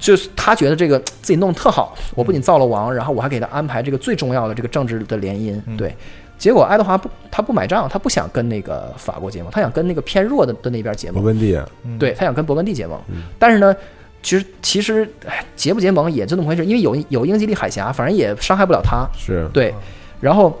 [0.00, 5.76] 就是他觉得这个自己弄得特好，我不仅造了王，然后我还给他安排这个最重要的这个政治的联姻，嗯。
[5.76, 5.94] 对。
[6.38, 11.22] 结果爱德华不，他不买账，他不想跟那个法国结盟，他想跟那个偏弱的的那边结盟。
[11.22, 11.30] 勃。
[11.30, 11.98] 艮第啊，嗯。
[11.98, 13.24] 对他想跟勃艮第结盟，嗯。
[13.38, 13.76] 但是呢，
[14.22, 19.06] 其实其实哎结不结盟也就那么回事，因为有有英吉利海峡，反正也伤害不了他。
[19.18, 19.46] 是。
[19.52, 19.74] 对，
[20.18, 20.58] 然后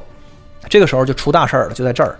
[0.68, 2.14] 这个时候就出大事儿了，就在这儿，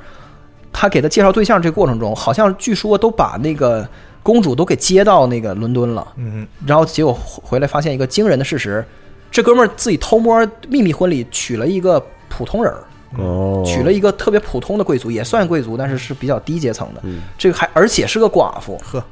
[0.72, 3.86] 他给他介绍对象这个过程中，好像据说都把那个
[4.22, 6.46] 公主都给接到那个伦敦了，嗯。
[6.66, 8.84] 然后结果回回来发现一个惊人的事实，
[9.30, 12.84] 这哥们儿自己偷摸秘密婚礼娶了一个普通人儿，
[13.18, 17.00] 哦，娶了一个特别普通的贵族，也算贵族，但是是比较低阶层的。
[17.04, 17.22] 嗯。
[17.38, 19.02] 这个还而且是个寡妇，呵，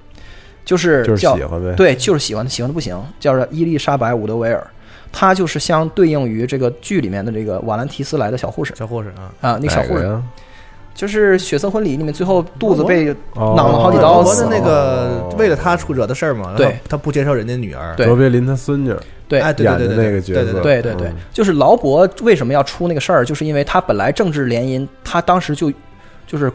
[0.64, 4.66] 就是就是叫喜欢呗，对，就是喜欢喜欢的不行，叫做伊丽莎白·伍德维尔，
[5.10, 8.74] 她就是相对应于这个剧里面的这个瓦兰提斯莱的小护士。
[8.76, 10.20] 小护士啊，啊，那个小护士？
[10.98, 13.54] 就是《血色婚礼》里面最后肚子被哦。
[13.56, 14.48] 攮了好几刀死了。
[14.48, 16.66] 我的那个为了他出惹的事儿嘛，对。
[16.66, 18.04] 然后他不接受人家女儿，对。
[18.04, 18.92] 卓别林他孙女
[19.28, 19.38] 对。
[19.38, 25.72] 哎，对演对对对的那个角色，对对对对对嗯，就是劳勃为什么要出那个事儿，就是因为他本来政治联姻，他当时就
[26.26, 26.52] 就是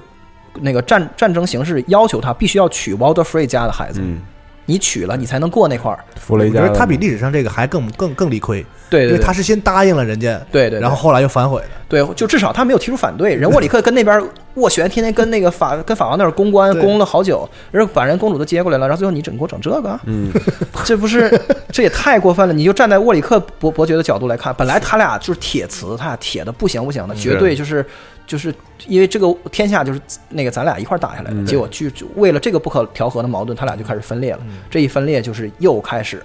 [0.59, 4.19] 那个战战争形势要求他必须要娶 Walter Free 家的孩子，嗯，
[4.65, 5.99] 你娶了你才能过那块儿。
[6.27, 11.67] 我觉得他比历史上这个还更更更理亏，对对对，因为他是先答应了人家，对对，对然后后来又反悔了。
[11.89, 13.35] 对，就至少他没有提出反对。
[13.35, 14.19] 人沃里克跟那边
[14.55, 20.31] 斡旋，天天跟那个法跟法王那儿公关对攻了好久，然后把人公主都接过来了，然后最后你整给我整这个，嗯，
[20.85, 21.39] 这不是
[21.71, 22.53] 这也太过分了！
[22.53, 27.85] 你就站在沃里克伯伯爵的角度来看，本来他俩就是铁瓷，他俩铁的不行不行的，绝对就是
[28.33, 28.51] 就是
[28.87, 34.39] 因为这个天下就是那个咱俩一块儿打下来的，嗯结果去就为了这个不可调和的矛盾，他俩就开始分裂了。
[34.71, 36.19] 这一分裂就是又开始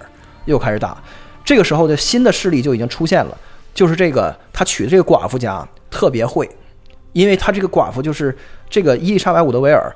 [0.45, 0.97] 又开始打，
[1.45, 3.37] 这个时候的新的势力就已经出现了，
[3.75, 6.49] 就是这个他娶的这个寡妇家特别会，
[7.13, 8.35] 因为他这个寡妇就是
[8.69, 9.93] 这个伊丽莎白·伍德维尔，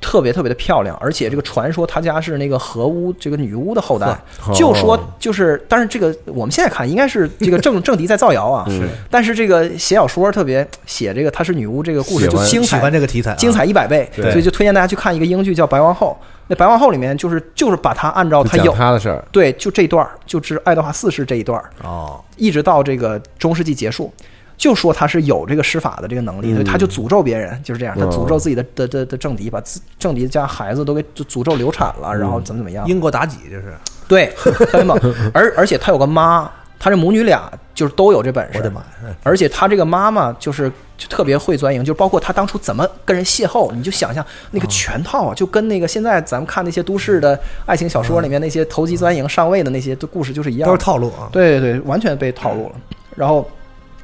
[0.00, 4.18] 特别特别的漂亮，而且这个传说她家是那个河巫这个女巫的后代，
[4.54, 8.88] 就说哦就是，但是这个我们现在看应该是这个政政敌在造谣啊，是。
[9.10, 12.90] 但是这个写小说特别写这个她是女巫这个故事就精喜欢彩。
[12.90, 14.30] 这个题材啊，精彩一百倍，对。
[14.32, 16.16] 所以就推荐大家去看一个英剧叫《白王后》。
[16.48, 24.12] 那《白王后》里面就是就是把它按照就讲它有他的事儿，对，就这段儿，就是爱德华四世这一段儿，哦，一直到这个中世纪结束，
[24.60, 32.86] 就说他是有这个施法的这个能力，嗯所以他就诅咒别人，就是这样，他哦诅咒自己的的的的政敌，把自政敌家孩子都给就诅咒流产了，然后怎么怎么样。
[32.86, 33.74] 英国妲己就是，
[34.06, 35.00] 对，特别猛。
[35.32, 38.58] 而而且他有个妈，他这母女俩就是都有这本事。
[38.58, 38.82] 我的妈！
[39.22, 51.30] 而且他这个妈妈就是就特别会钻营，就包括他当初怎么跟人邂逅，你就想象那个全套啊，就跟那个现在咱们看那些都市的爱情小说里面那些投机钻营上位的那些的故事就是一样都，是套路啊。
[51.32, 52.72] 对对对，完全被套路了。
[53.16, 53.48] 然后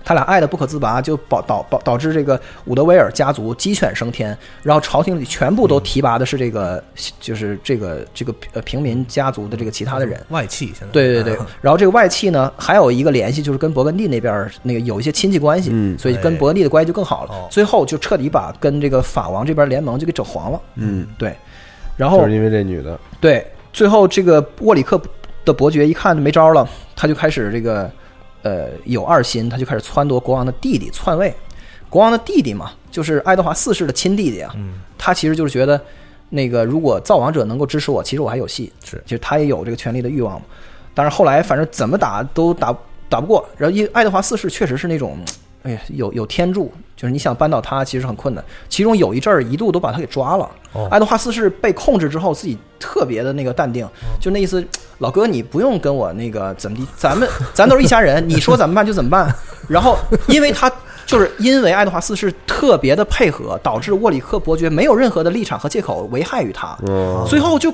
[0.06, 6.82] 他俩爱的不可自拔，就导导导导致这个伍德维尔家族鸡犬升天，然后朝廷里全部都提拔的是这个
[7.18, 10.24] 就是这个这个呃平民家族的这个其他的人。
[10.28, 17.34] 外戚现在对对对， 然后这个外戚呢，还有一个联系，就是跟勃艮第那边儿那个有一些亲戚关系，嗯所以跟勃艮第的关系就更好了。
[17.34, 20.60] 哦最后就彻底把跟这个法王这边联盟就给整黄了。
[20.76, 21.34] 嗯，对，
[21.96, 25.00] 然后就是因为这女的，对，最后这个沃里克
[25.44, 27.90] 的伯爵一看没招了，他就开始这个
[28.46, 31.34] 呃有二心，他就开始撺掇国王的弟弟篡位。
[31.88, 35.80] 国王的弟弟嘛，就是爱德华四世的亲弟弟啊，嗯他其实就是觉得
[36.30, 38.72] 那个如果造王者能够支持我，其实我还有戏。
[38.84, 40.46] 是其实他也有这个权力的欲望嘛。
[40.94, 42.76] 但是后来反正怎么打都打
[43.08, 45.18] 打不过，然后因为爱德华四世确实是那种。
[45.62, 48.42] 哎呀，有有天助，就是你想扳倒他，其实很困难。
[48.68, 50.48] 其中有一阵儿一度都把他给抓了。
[50.72, 53.86] 哦爱德华四世被控制之后，自己特别的那个淡定，
[54.20, 54.66] 就那意思，
[54.98, 59.34] 老哥你不用跟我那个怎么地，咱们咱都是一家人，你说怎么办就怎么办。
[59.68, 60.70] 然后因为他
[61.04, 67.72] 就是因为爱德华四世特别的配合，导致沃里克伯爵没有任何的立场和借口危害于他，嗯，最后就。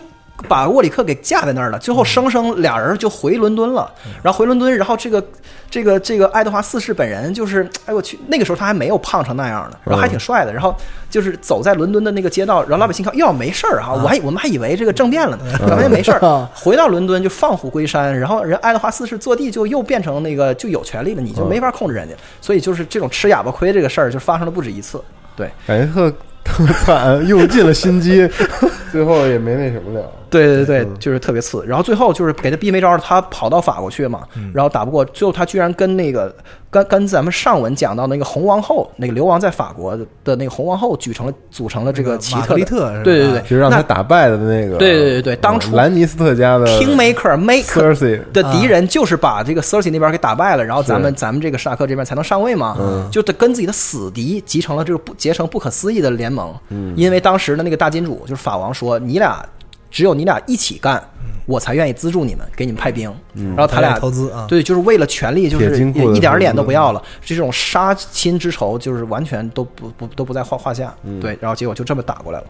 [0.48, 3.90] 把沃里克给架在那儿了，最后生生俩人就回伦敦了，
[4.22, 5.24] 然后回伦敦，然后这个
[5.70, 10.74] 这个这个爱德华四世本人就是，哎我去，那个时候他还没有胖成那样呢，然后还挺帅的，然后
[11.10, 25.02] 就是走在伦敦的那个街道，然后老百姓看，哟没事儿啊，我还我们还以为这个政变了呢，发现没事儿，回到伦敦就放虎归山，然后人爱德华四世坐地就又变成那个就有权利了，你就没法控制人家，所以就是这种吃哑巴亏这个事儿就发生了不止一次，
[25.36, 25.50] 对。
[25.66, 26.10] 感觉特
[26.44, 28.28] 特惨，用尽了心机，
[28.90, 30.10] 最后也没那什么了。
[30.32, 30.96] 对对对，嗯。
[30.98, 31.64] 就是特别次。
[31.66, 36.34] 然后最后就是给他逼没招儿，他跑到法国去嘛，然后打不过，最后他居然跟那个
[36.70, 53.08] 跟跟咱们上文讲到那个红王后，那个流亡在法国的那个红王后举成了组成了这个奇特的丽特对对对，就是让他打败的那个，对对对对当初嗯兰尼斯特家的 Kingmaker Maker 的敌人就是把这个 Cersei 那边给打败了，然后咱们咱们这个沙克这边才能上位嘛，嗯。
[53.10, 56.54] 就得跟自己的死敌集成了这个不结成不可思议的联盟。
[56.70, 56.94] 嗯。
[56.96, 59.44] 因为当时的那个大金主就是法王说，你俩
[59.92, 61.00] 只有你俩一起干，
[61.46, 63.14] 我才愿意资助你们，给你们派兵。
[63.34, 70.92] 然后他俩投资啊，对，就是为了权力，就是一点脸都不要了，这种杀亲之仇就是完全都不不都不在话话下。
[71.04, 72.46] 嗯对，然后结果就这么打过来了。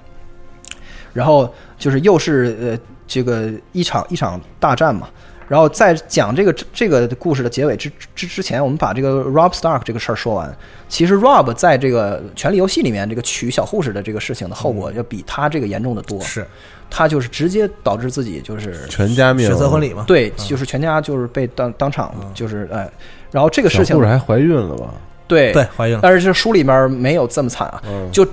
[1.13, 5.09] 然后就是又是呃这个一场一场大战嘛。
[5.53, 10.51] 然后在讲这个这个故事的结尾之之之前，我们把这个 Rob Stark 这个事儿说完。
[10.88, 16.19] 其实 Rob 在这个《权力游戏》里面，这个娶小护士的这个事情的后果要比他这个严重的多。
[16.23, 16.47] 是。
[16.88, 22.91] 他就是直接导致自己就是全家灭血色亡婚礼嘛，对，就是全家就是被当当场就是哎，
[23.31, 24.95] 然后这个事情小护士还怀孕了吧？
[25.29, 25.53] 对。
[25.53, 26.01] 对，怀孕了。
[26.03, 28.09] 但是这书里面没有这么惨啊，嗯。
[28.11, 28.27] 就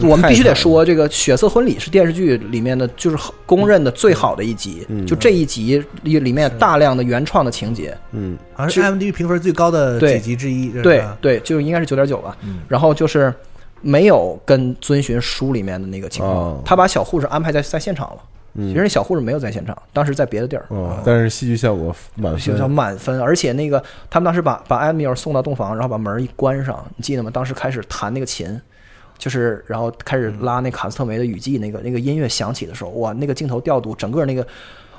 [0.00, 4.84] 我们必须得说，这个《血色婚礼》是电视剧里面的，就是公认的最好的一集。
[4.88, 10.70] 嗯就这一集里里面大量的原创的情节，嗯好像是 IMDb 评分最高的几集之一。
[10.82, 12.36] 对对，就应该是九点九吧。
[12.42, 13.32] 嗯然后就是
[13.80, 18.22] 没有跟遵循书里面的那个情况哦，他把小护士安排在在现场了。
[18.56, 20.64] 嗯，其实那小护士没有在现场，当时在别的地儿。
[20.68, 22.36] 哦，但是戏剧效果满
[22.70, 27.30] 满分，而且那个他们当时把把艾米尔送到洞房，然后把门一关上，你记得吗？
[27.32, 28.60] 当时开始弹那个琴，
[29.24, 34.46] 就是然后开始拉那卡斯特梅的雨季，那个那个音乐响起的时候，哇，那个镜头调度，整个那个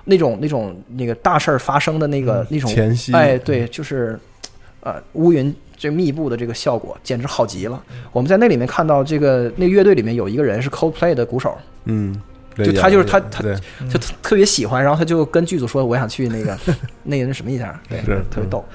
[0.04, 3.14] 那种那种那个大事儿发生的那个、那种前夕。
[3.14, 4.20] 哎，对，就是
[4.80, 7.80] 呃乌云这密布的这个效果，简直好极了。
[8.12, 12.20] 我们在那里面看到这个那乐队里面有一个人是 Coldplay 的鼓手，嗯，
[12.58, 13.56] 就他就是他他对，
[13.88, 16.58] 就特特别喜欢，然后他就跟剧组说我想去那个
[17.04, 18.66] 那个那什么一下，对，是特别逗。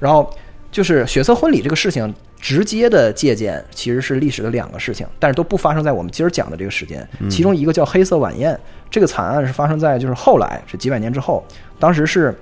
[0.00, 0.28] 然后
[0.70, 7.06] 就是血色婚礼这个事情，直接的借鉴其实是历史的两个事情，但是都不发生在我们今儿讲的这个时间。
[7.30, 8.58] 其中一个叫黑色晚宴，
[8.90, 11.42] 这个惨案是发生在就是后来是几百年之后，
[11.78, 12.34] 当时是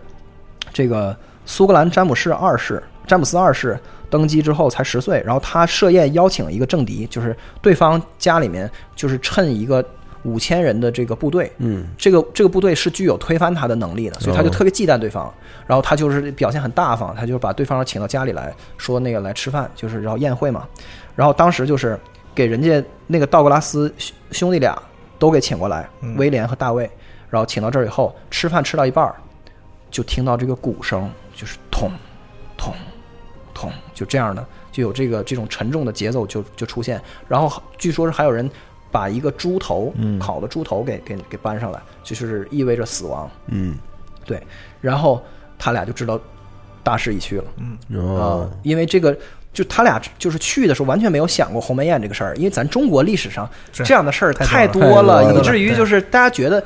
[0.73, 3.79] 这个苏格兰詹姆士二世詹姆斯二世
[4.11, 9.85] 登基之后才十岁，然后他设宴邀请一个政敌，就是对方家里面就是趁一个
[10.27, 15.33] 五千人的这个部队，嗯这个这个部队是具有推翻他的能力的，所以他就哦特别忌惮对方。
[15.67, 20.67] 然后他就是表现很大方，他就把对方请到家里来说那个来吃饭，就是然后宴会嘛。
[21.15, 21.99] 然后当时就是
[22.35, 24.77] 给人家那个道格拉斯兄兄弟俩
[25.19, 26.91] 都给请过来，嗯威廉和大卫，
[27.31, 29.15] 然后请到这儿以后，吃饭吃到一半儿，
[29.91, 31.91] 就听到这个鼓声，就是咚
[32.57, 32.73] 咚
[33.55, 37.01] 咚，就这样的，就有这个这种沉重的节奏就就出现。
[37.27, 38.49] 然后据说是还有人
[38.97, 43.31] 把一个猪头、嗯烤的猪头给给给搬上来，就是意味着死亡。
[43.49, 43.77] 嗯
[44.25, 44.43] 对，
[44.81, 45.23] 然后
[45.59, 46.19] 他俩就知道
[46.83, 47.77] 大势已去了嗯
[48.17, 49.15] 啊、哦，因为这个。
[49.53, 56.63] 就他俩就是去的时候完全没有想过鸿门宴这个事儿，因为咱中国历史上这样的事儿太多了，以至于就是大家觉得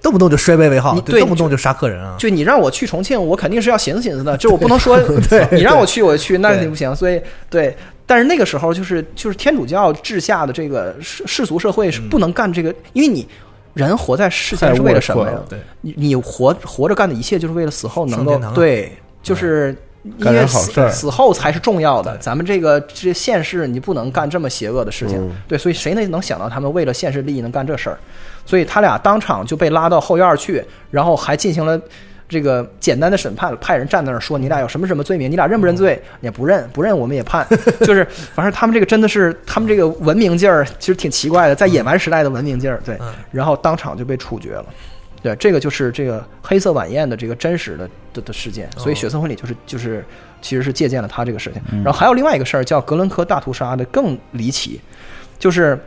[0.00, 2.16] 动不动就摔杯为号，你对对动不动就杀客人啊。
[2.18, 4.98] 就你让我去重庆，我肯定是要寻思寻思的，就我不能说，
[5.52, 6.96] 你让我去我就去，那肯定不行。
[6.96, 7.76] 所以对，
[8.10, 13.24] 但是那个时候就是就是天主教治下的这个世世俗社会是不能干这个，因为你
[13.72, 15.38] 人活在世间是为了什么呀？
[15.48, 18.92] 对，你你活活着干的一切就是为了死后能够对，
[19.22, 19.76] 就是。
[20.02, 25.32] 因为死死后才是重要的，咱们这个这现世你不能干这么邪恶的事情，嗯。
[25.46, 27.98] 对，所以谁能能想到他们为了现实利益能干这事儿？
[28.46, 31.78] 所以他俩当场就被拉到后院儿去，然后还进行了
[32.30, 36.00] 这个简单的审判，派人站在那儿说你俩有什么什么罪名，你俩认不认罪？
[36.20, 37.46] 也不认，不认我们也判，
[37.82, 42.96] 就是反正他们这个真的是他们这个文明劲儿，其实挺奇怪的，在野蛮时代的文明劲儿，对。
[43.00, 44.66] 嗯，然后当场就被处决了。
[45.22, 50.02] 对，这个就是这个黑色晚宴的这个真实的的的事件，所以哦血色婚礼就是就是
[50.40, 51.60] 其实是借鉴了他这个事情。
[51.84, 54.80] 然后还有另外一个事儿叫格伦科大屠杀的更离奇，
[55.38, 55.78] 就是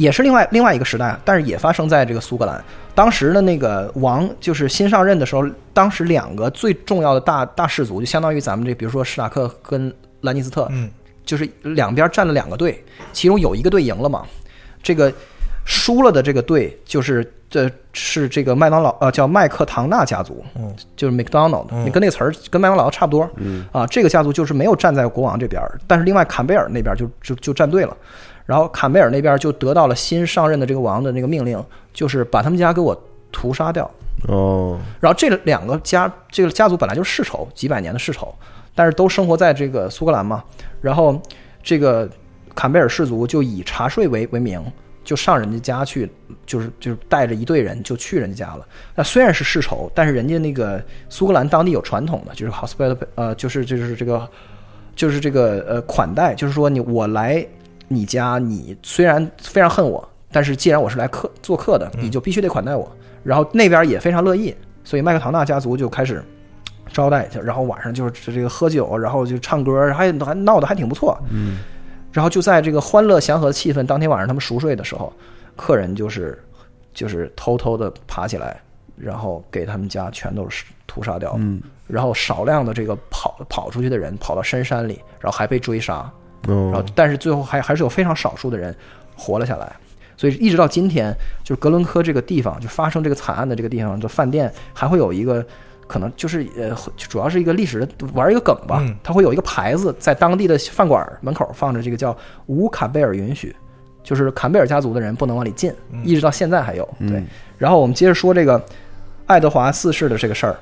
[0.00, 2.62] 也是另外另外一个时代，但是也发生在这个苏格兰。
[2.94, 10.90] 当时的那个王就是新上任的时候，当时两个最重要的大大氏族，就相当于咱们这，比如说史塔克跟兰尼斯特，嗯，
[11.24, 12.82] 就是两边站了两个队，
[13.12, 14.24] 其中有一个队赢了嘛，
[14.82, 15.12] 这个
[15.64, 20.74] 输了的这个队就是这是这个麦当劳呃叫麦克唐纳家族，嗯。
[20.96, 21.84] 就是 McDonald，、嗯。
[21.84, 23.66] 你跟那个词儿跟麦当劳差不多，嗯。
[23.72, 27.96] 啊，这个家族就是没有站在国王这边儿，但是另外坎贝尔那边就就就站队了，
[28.50, 33.88] 然后坎贝尔那边就得到了新上任的这个王的那个命令，就是把他们家给我屠杀掉。
[34.26, 38.34] 哦，然后这两个家这个家族本来就是世仇，几百年的世仇，
[38.74, 40.42] 但是都生活在这个苏格兰嘛。
[40.80, 41.16] 然后
[41.62, 42.10] 这个
[42.52, 44.60] 坎贝尔氏族就以查税为为名，
[45.04, 46.10] 就上人家家去，
[46.44, 48.66] 就是就是带着一队人就去人家家了。
[48.96, 54.28] 那虽然是世仇，但是人家那个苏格兰当地有传统的，就是 hospitable，呃，就是就是这个
[54.96, 57.46] 就是这个呃款待，就是说你我来
[57.92, 62.88] 你家，你虽然非常恨我，但是既然我是来客做客的，你就必须得款待我。
[63.24, 66.24] 然后那边也非常乐意，所以麦克唐纳家族就开始
[66.92, 71.18] 招待，然后晚上就是这个喝酒，然后就唱歌，还还闹得还挺不错。
[71.30, 71.58] 嗯，
[72.12, 75.12] 然后就在这个欢乐祥和的气氛，当天晚上他们熟睡的时候，
[75.56, 76.40] 客人就是
[76.94, 78.60] 就是偷偷的爬起来，
[78.96, 81.38] 然后给他们家全都是屠杀掉了。
[81.40, 86.10] 嗯，然后少量的这个跑跑出去的人跑到深山里，然后还被追杀，
[86.46, 88.74] 然后哦，但是最后还还是有非常少数的人
[89.16, 89.72] 活了下来。
[90.16, 95.42] 所以一直到今天，就是格伦科这个地方，就发生这个惨案的这个地方的饭店，还会有一个
[95.86, 102.14] 可能就是呃，主要是一个历史的玩一个梗吧嗯，它会有一个牌子在当地的饭馆门口放着这个叫
[102.44, 103.56] “无坎贝尔允许”，
[104.04, 105.72] 就是坎贝尔家族的人不能往里进，
[106.04, 106.84] 一直到现在还有。
[106.98, 107.26] 对嗯，
[107.56, 108.62] 然后我们接着说这个
[109.24, 110.54] 爱德华四世的这个事儿。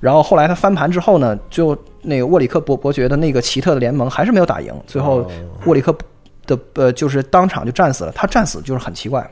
[0.00, 5.30] 然后后来他翻盘之后呢，就那个沃里克伯伯爵的那个奇特的联盟还是没有打赢，最后哦
[5.66, 5.92] 沃里克
[6.46, 8.12] 的呃就是当场就战死了。
[8.12, 9.28] 他战死就是很奇怪，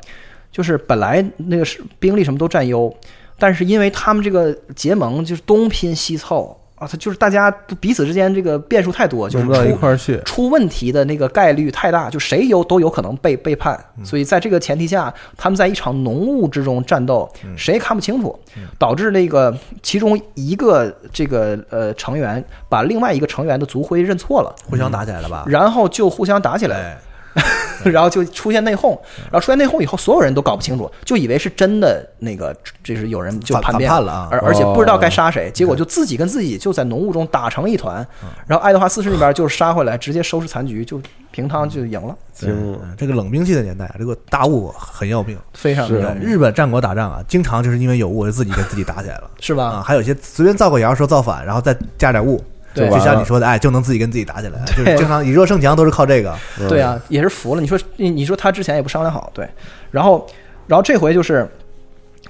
[0.50, 2.92] 就是本来那个是兵力什么都占优，
[3.38, 7.50] 但是因为他们这个结盟就是东拼西凑啊，他就是大家
[7.80, 10.20] 彼此之间这个变数太多，就是弄不到一出块儿去。
[10.26, 13.82] 出问题的那个概率太大，就谁有都有可能被背叛。
[14.04, 18.38] 所以在这个前提下，他们在一场浓雾之中战斗，谁也看不清楚，
[18.78, 25.44] 导致那个其中一个这个呃成员把另外一个成员的族徽认错了，互相打起来了吧？
[25.48, 26.98] 然后就互相打起来了。
[27.36, 27.42] 哎，
[27.90, 28.90] 然后就出现内讧，
[29.30, 38.06] 然后出现内讧以后，所有人都搞不清楚，就以为是真的那个，就是有人就叛变了啊而而且不知道该杀谁，结果就自己跟自己就在浓雾中打成一团，
[38.46, 45.36] 然后爱德华四世那边就杀回来，直接收拾残局，就平汤就赢了，行，嗯这个冷兵器的年代啊，这个大雾很要命。
[45.52, 49.70] 非常有日本战国打仗啊，经常就是因为有雾，就自己跟自己打起来了是吧啊。
[49.72, 49.82] 吧？
[49.82, 52.42] 还有一些随便造个谣说造反，然后再加点雾，
[52.76, 56.32] 对就像你说的，哎，就能自己跟自己打起来，就是经常以弱胜强，都是靠这个。
[56.60, 57.60] 嗯对啊，也是服了。
[57.60, 59.48] 你说你你说他之前也不商量好，对，
[59.90, 60.26] 然后
[60.66, 61.48] 然后这回就是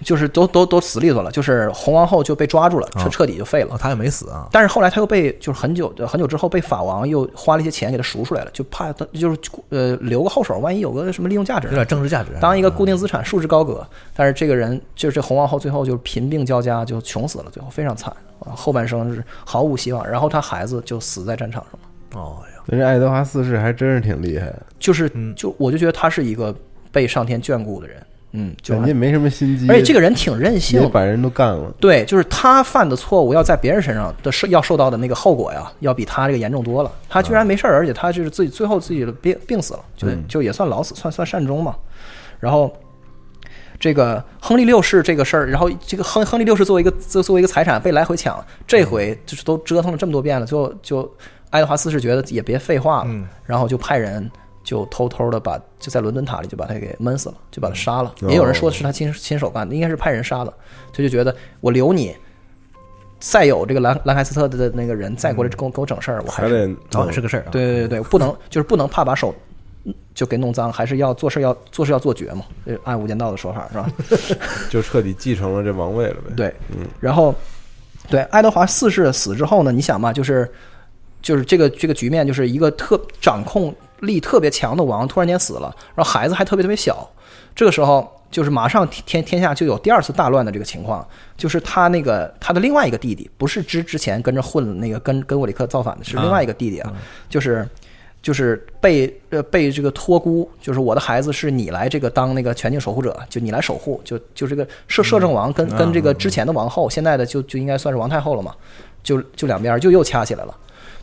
[0.03, 3.75] 就是都都都死利索了，就是红王后就被抓住了，彻啊彻底就废了。
[3.75, 4.49] 哦，他也没死啊。
[4.53, 9.39] 但是后来他又被就是很久很久之后被法王又花了一些钱给他赎出来了，就怕他就是
[9.71, 13.87] 呃留个后手，万一有个什么利用价值有，点政治价值，当一个固定资产束之高阁。
[14.15, 20.07] 但是这个人就是这红王后最后就是贫病交加，就穷死了，最后非常惨啊，后半生是毫无希望。
[20.07, 26.55] 然后他孩子就死在战场上了，哦呀，人家爱德华四世还真是挺厉害，就是嗯就我就觉得他是一个
[26.93, 28.05] 被上天眷顾的人，嗯，
[28.63, 31.73] 就人家没什么心机，而且这个人挺任性也，把人都干了。
[31.81, 36.91] 对，就是他犯的错误要在别人身上的受要受到的那个后果呀，要比他这个严重多了。
[37.09, 41.75] 他居然没事儿，而且他就是自己最后自己的病病死了，就嗯就也算老死，算算善终嘛。
[42.41, 42.71] 然后
[43.79, 51.11] 这个亨利六世这个事儿，然后这个亨亨利六世作为一个作作为一个财产被来回抢，这回就是都折腾了这么多遍了，就就
[51.51, 54.31] 爱德华四世觉得也别废话了，嗯然后就派人。
[54.67, 58.13] 就偷偷的把就在伦敦塔里就把他给闷死了，就把他杀了。
[58.23, 60.53] 哦也有人说是他亲亲手干的，应该是派人杀的。
[60.93, 62.17] 他就觉得我留你，
[63.21, 67.49] 再有这个兰兰开斯特的那个人再过来给我给我整事儿，我还还是得哦，是个事儿啊。
[67.53, 69.33] 对对对对，不能就是不能怕把手
[70.13, 73.89] 就给弄脏，还是要做事要做事要做绝嘛，这按无间道的说法是吧？
[74.69, 76.33] 就彻底继承了这王位了呗。
[76.37, 77.33] 对，嗯，然后
[78.11, 80.51] 对爱德华四世死之后呢，你想嘛，就是
[81.27, 87.05] 就是这个这个局面，就是一个特掌控力特别强的王突然间死了，然后孩子还特别特别小，
[87.53, 91.05] 这个时候就是马上天天下就有第二次大乱的这个情况，
[91.37, 96.93] 就是他那个他的另外一个弟弟，不是之之前跟着混那个跟跟沃里克造反的，是另外一个弟弟啊，
[97.29, 97.69] 就是。
[98.23, 108.53] 就是被呃被这个托孤，就是我的孩子是你来这个当那个全境守护者，就你来守护，就就这个摄摄政王跟跟这个之前的王后，现在的就就应该算是王太后了嘛，
[109.05, 110.53] 就就两边就又掐起来了，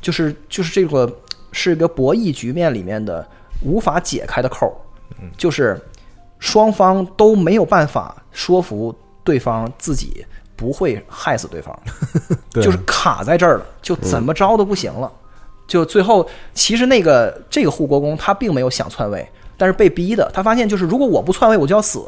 [0.03, 1.11] 就是就是这个
[1.51, 3.27] 是一个博弈局面里面的
[3.63, 4.73] 无法解开的扣儿，
[5.35, 5.81] 就是
[6.37, 8.93] 双方都没有办法说服
[9.23, 10.23] 对方自己
[10.55, 11.77] 不会害死对方，
[12.51, 15.11] 对就是卡在这儿了，就怎么着都不行了。
[15.65, 19.25] 就最后，其实那个这个护国公他并没有想篡位，
[19.55, 20.29] 但是被逼的。
[20.33, 22.05] 他发现就是如果我不篡位，我就要死。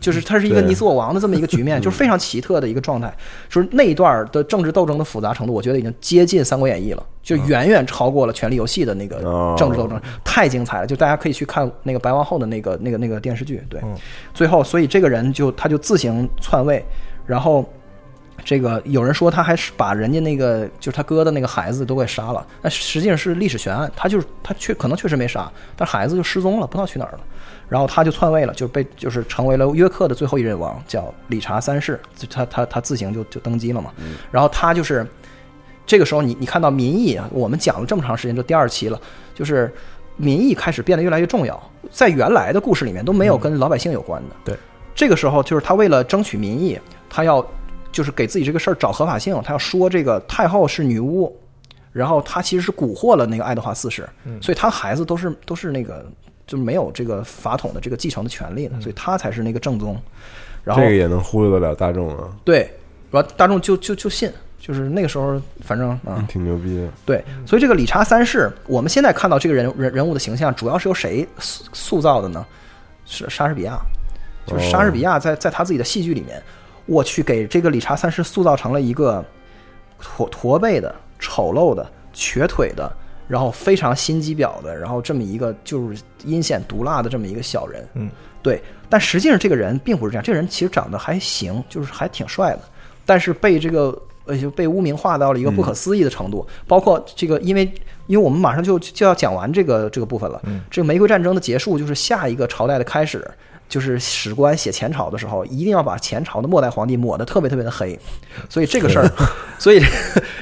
[0.00, 3.12] 就是他是一个你死我亡的这么一个局面， 就是非常奇特的一个状态。
[3.48, 10.86] 就是那一段的政治斗争的复杂程度，我觉得已经接近《三国演义》了，就远远超过了《权力游戏》的那个哦政治斗争，太精彩了。
[10.86, 13.62] 就大家可以去看那个白王后的那个那个那个电视剧。
[13.68, 13.96] 对嗯，
[14.32, 16.84] 最后，所以这个人就他就自行篡位，
[17.26, 17.68] 然后
[18.44, 27.20] 这个有人说他还是把人家那个就是他哥的那个孩子都给杀了，那实际上是历史悬案，他就是他确可能确实没杀，但孩子就失踪了，不知道去哪儿了。
[27.68, 32.00] 然后他就篡位了，就被就是成为了约克的最后一任王，叫理查三世，
[32.30, 33.92] 他他他自行就就登基了嘛。
[34.30, 35.06] 然后他就是
[35.86, 39.00] 这个时候你你看到民意啊，我们讲了这么长时间，就第二期了，
[39.34, 39.72] 就是
[40.16, 44.36] 民意开始变得越来越重要，在原来的故事里面都没有跟老百姓有关的。
[44.44, 44.56] 对，
[44.94, 47.46] 这个时候就是他为了争取民意，他要
[47.92, 51.34] 就是给自己这个事儿找合法性，他要说这个太后是女巫，
[51.92, 54.08] 然后他其实是蛊惑了那个爱德华四世，
[54.40, 56.04] 所以他孩子都是都是那个
[56.48, 59.96] 就没有这个法统的这个继承的权利的，所以他才是那个正宗。
[60.64, 62.68] 然后这个也能忽悠得了大众啊，对，
[63.12, 66.88] 然后大众就就就信，就是那个时候反正啊，挺牛逼的。
[67.06, 72.44] 对，所以这个理查三世，我们现在看到这个人人人物的形象，主要是由谁塑塑造的呢？
[73.06, 73.78] 是莎士比亚，
[74.46, 76.42] 就是莎士比亚在在他自己的戏剧里面，
[76.84, 79.24] 我去给这个理查三世塑造成了一个
[79.98, 82.92] 驼驼背的、丑陋的、瘸腿的，
[83.28, 87.86] 然后非常心机婊的，然后这么一个就是阴险毒辣的这么一个小人。
[87.94, 88.10] 嗯，
[88.42, 92.60] 对，但实际上这个人并不是这样，这个人其实长得还行，就是还挺帅的，
[93.04, 96.46] 但是被这个呃就被污名化到了一个不可思议的程度。
[96.66, 97.70] 包括这个，因为
[98.06, 103.30] 因为我们马上就就要讲完这个这个部分了，这个玫瑰战争的结束就是下一个朝代的开始。
[103.68, 107.98] 就是史官写前朝的时候，一定要把前朝的末代皇帝抹得特别特别的黑，
[108.48, 109.08] 所以这个事儿，
[109.58, 109.80] 所以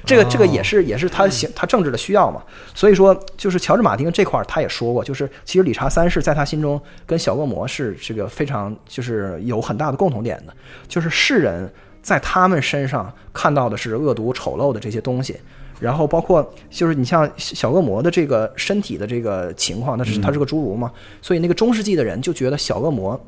[0.05, 2.43] 这个 这个也是也是他行他政治的需要嘛。
[2.75, 10.55] 所以说，就是乔治马丁这块儿他也说过，就是其实理查三世在他心中跟小恶魔是这个非常就是有很大的共同点的，
[10.87, 11.69] 就是世人
[12.03, 15.37] 在他们身上看到的是恶毒丑陋的这些东西。
[15.79, 23.19] 然后包括就是你像小恶魔的这个身体的这个情况，那是他是个侏儒嘛，所以那个中世纪的人就觉得小恶魔，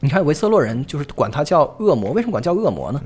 [0.00, 3.00] 你看维瑟洛人就是管他叫恶魔，为什么管叫恶魔呢？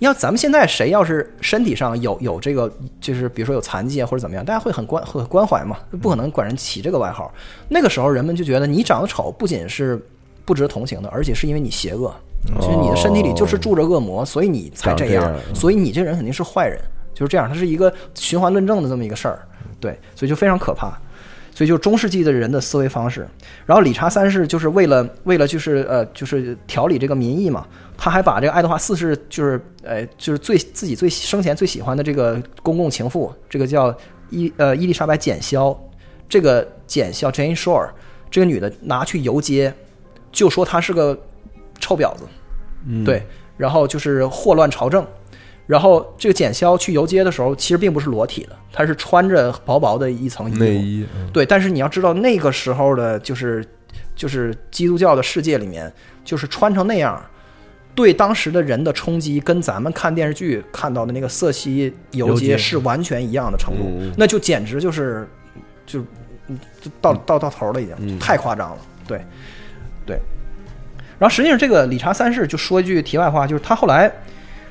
[0.00, 2.70] 要咱们现在谁要是身体上有有这个，
[3.00, 7.32] 就是比如说有残疾啊或者怎么样，大家会很关很关怀嘛，不可能管人起这个外号。
[7.68, 10.04] 那个时候人们就觉得你长得丑不仅是
[10.44, 12.12] 不值得同情的，而且是因为你邪恶，
[12.60, 16.78] 就是你的身体里就是住着恶魔，所以你才这样，所以你这人肯定是坏人。
[17.14, 19.38] 就是这样，它是一个循环论证的这么一个事儿，
[19.80, 20.92] 对，所以就非常可怕，
[21.52, 23.26] 所以就中世纪的人的思维方式。
[23.64, 33.96] 然后理查三世就是为了为了就是呃就是调理这个民意嘛，他还把这个爱德华四世就是呃就是最自己最生前最喜欢的这个公共情妇，这个叫
[34.30, 35.78] 伊呃伊丽莎白简肖，
[36.28, 37.88] 这个简肖 Jane Shore
[38.30, 39.72] 这个女的拿去游街，
[40.32, 41.16] 就说她是个
[41.78, 42.24] 臭婊子，
[43.04, 43.24] 对，
[43.56, 45.06] 然后就是祸乱朝政。
[45.66, 51.06] 然后这个简肖去游街的时候，其实并不是裸体的，他是穿着薄薄的一层内衣。
[51.32, 53.64] 对，但是你要知道，那个时候的，就是
[54.14, 55.90] 就是基督教的世界里面，
[56.22, 57.18] 就是穿成那样，
[57.94, 65.26] 对当时的人的冲击，跟咱们看电视剧看到的那个色西游街是完全一样的程度，那就简直就是
[65.86, 66.00] 就
[66.82, 68.78] 就到到到头了，已经太夸张了。
[69.08, 69.24] 对
[70.04, 70.18] 对。
[71.18, 74.12] 然后实际上，这个理查三世就说一句题外话，就是他后来。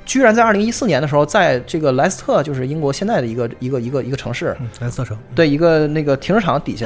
[0.05, 6.85] 居然在二零一四年的时候，在这个莱斯特，就是英国现在的一个一个一个一个城市，莱斯特城，对一个那个停车场底下，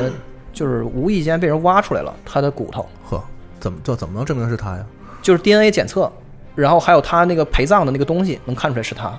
[0.53, 2.88] 就是无意间被人挖出来了他的骨头。
[3.09, 3.24] 呵，
[3.59, 4.86] 怎么这怎么能证明是他呀？
[5.22, 6.11] 就是 DNA 检测，
[6.55, 9.18] 然后还有他那个陪葬的那个东西能看出来是他，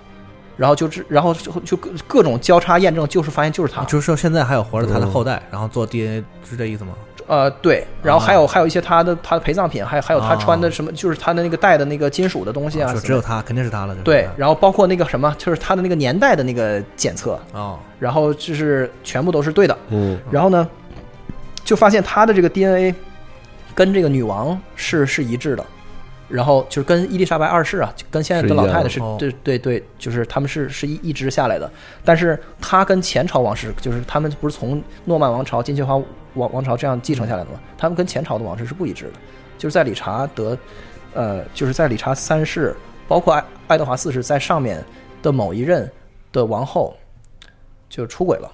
[0.58, 3.82] 然后就是然后就就各种交叉验证，就是发现就是他。
[3.84, 6.92] 就是说现在还有活着他的后代，然后做 DNA 是这意思吗？
[7.28, 13.94] 呃，对，然后还有还有一些他的他的陪葬品，还有还有他穿的什么，就是他的那个带的那个金属的东西啊，就只有他，肯定是他了。
[14.02, 19.78] 对，然后包括那个什么，就是他的那个年代的那个检测啊，然后就是全部都是对的。
[19.90, 20.66] 嗯，然后呢，
[21.62, 22.94] 就发现他的这个 DNA
[23.74, 25.64] 跟这个女王是是一致的。
[26.28, 31.70] 然后就是跟伊丽莎白二世啊，跟现在的老太太是对对对，就是他们是是一一直下来的。
[32.04, 35.96] 但是他跟前朝王室，就是他们不是从诺曼王朝、金雀花
[36.34, 37.58] 王王朝这样继承下来的吗？
[37.78, 39.12] 他们跟前朝的王室是不一致的。
[39.56, 40.56] 就是在理查德，
[41.14, 42.76] 呃，就是在理查三世，
[43.08, 44.84] 包括爱爱德华四世在上面
[45.22, 45.90] 的某一任
[46.30, 46.94] 的王后
[47.88, 48.52] 就出轨了。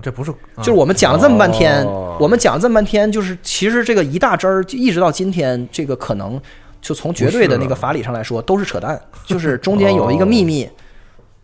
[0.00, 1.84] 这不是，就是我们讲了这么半天，
[2.18, 6.40] 我们讲了这么半天，就是其实这个一大支儿，就一直到今天，这个可能。
[6.86, 9.00] 就从绝对的那个法理上来说，都是扯淡。
[9.24, 10.70] 就是中间有一个秘密，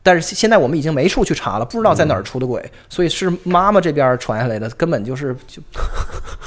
[0.04, 5.60] 但是现在我们已经没处去查了，不知道在哪儿出的轨，所以是妈妈这边传下来的，根本就是就，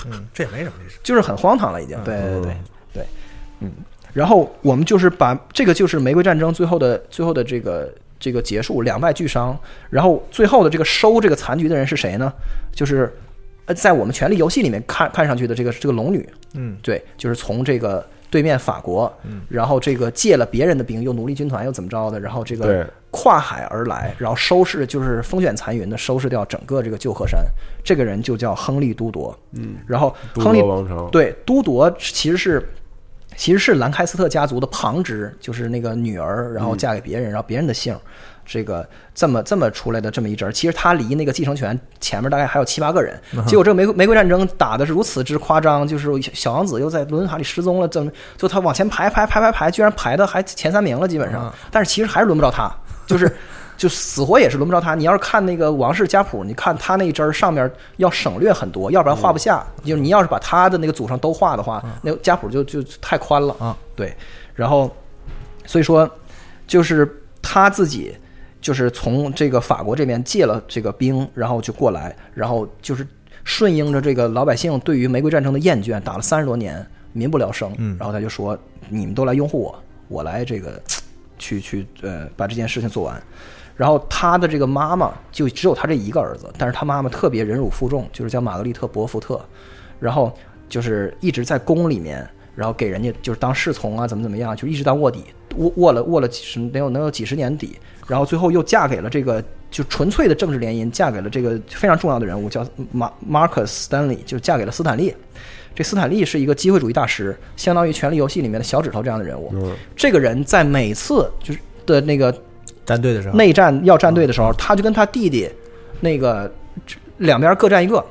[0.09, 0.71] 嗯，这也没什么，
[1.03, 2.01] 就是很荒唐了，已经。
[2.05, 2.57] 对对对
[2.93, 3.05] 对，
[3.59, 3.69] 嗯。
[4.13, 9.59] 然后我们就是把这个就是玫瑰战争最后的最后的这个这个结束，两败俱伤。
[9.89, 12.31] 然后最后的这个收这个残局的人是谁呢？
[12.73, 13.13] 就是
[13.65, 18.07] 呃，在我们权力游戏里面看看上去的这个这个龙女，嗯，对，就是从这个。
[18.29, 19.11] 对面法国，
[19.47, 27.45] 然后这个借了别人的兵，又奴隶军团又怎么着的，然后这个跨海而来，然后收拾就是风卷残云的收拾掉整个这个旧河山。
[27.83, 31.07] 这个人就叫亨利都铎，嗯，然后亨利王朝。
[31.09, 32.67] 对都铎其实是
[33.35, 37.95] 其实是兰开斯特家族的旁支，就是那个女儿，然后嫁给别人，然后别人的姓。
[38.45, 43.19] 这个这么这么出来的这么一支，其实他离那个继承权前面大概还有七八个人。
[43.47, 51.51] 结果这个玫瑰玫瑰战争打的是如此之夸张，就是小王子又在伦敦塔里失踪了，怎么就他往前排排排排排，居然排的还前三名了，基本上。
[51.71, 52.71] 但是其实还是轮不着他，
[53.07, 53.35] 就是
[53.75, 54.93] 就死活也是轮不着他。
[54.93, 59.65] 你要是看那个王室家谱，你看他那一支上面要省略很多，要不然画不下。
[59.83, 63.75] 就你要是把他的那个祖上都画的话，那个家谱就就太宽了啊。
[63.95, 64.15] 对，
[64.53, 64.95] 然后
[65.65, 66.07] 所以说
[66.67, 67.09] 就是
[67.41, 68.15] 他自己。
[68.65, 73.05] 就是从这个法国这边借了这个兵，然后就过来，然后就是
[73.43, 77.71] 顺应着这个老百姓对于玫瑰战争的厌倦，打了三十多年，民不聊生。
[77.77, 78.57] 嗯，然后他就说
[78.89, 80.81] ：“你们都来拥护我，我来这个
[81.37, 83.21] 去去呃把这件事情做完。”
[83.77, 89.39] 然后他的这个妈妈就只有他这一个儿子，但是他妈妈特别忍辱负重，就是叫玛格丽特·博福特，
[89.99, 90.35] 然后
[90.67, 92.27] 就是一直在宫里面。
[92.55, 95.25] 然后给人家就是当侍从啊，怎么怎么样，就一直当卧底。
[95.57, 97.77] 卧卧了卧了几十能有能有几十年底，
[98.07, 105.13] 然后最后又嫁给了这个就纯粹的政治联姻，嫁给了这个非常重要的人物叫马 Marcus Stanley，就嫁给了斯坦利。
[105.73, 109.51] 这斯坦利是一个机会主义大师，相当于《权力游戏》里面的小指头这样的人物。
[109.55, 109.75] 嗯。
[109.95, 112.33] 这个人在每次就是的那个
[112.85, 115.49] 站队的时候，内战要站队的时候，他就跟他弟弟
[115.99, 116.49] 那个
[117.17, 118.01] 两边各站一个，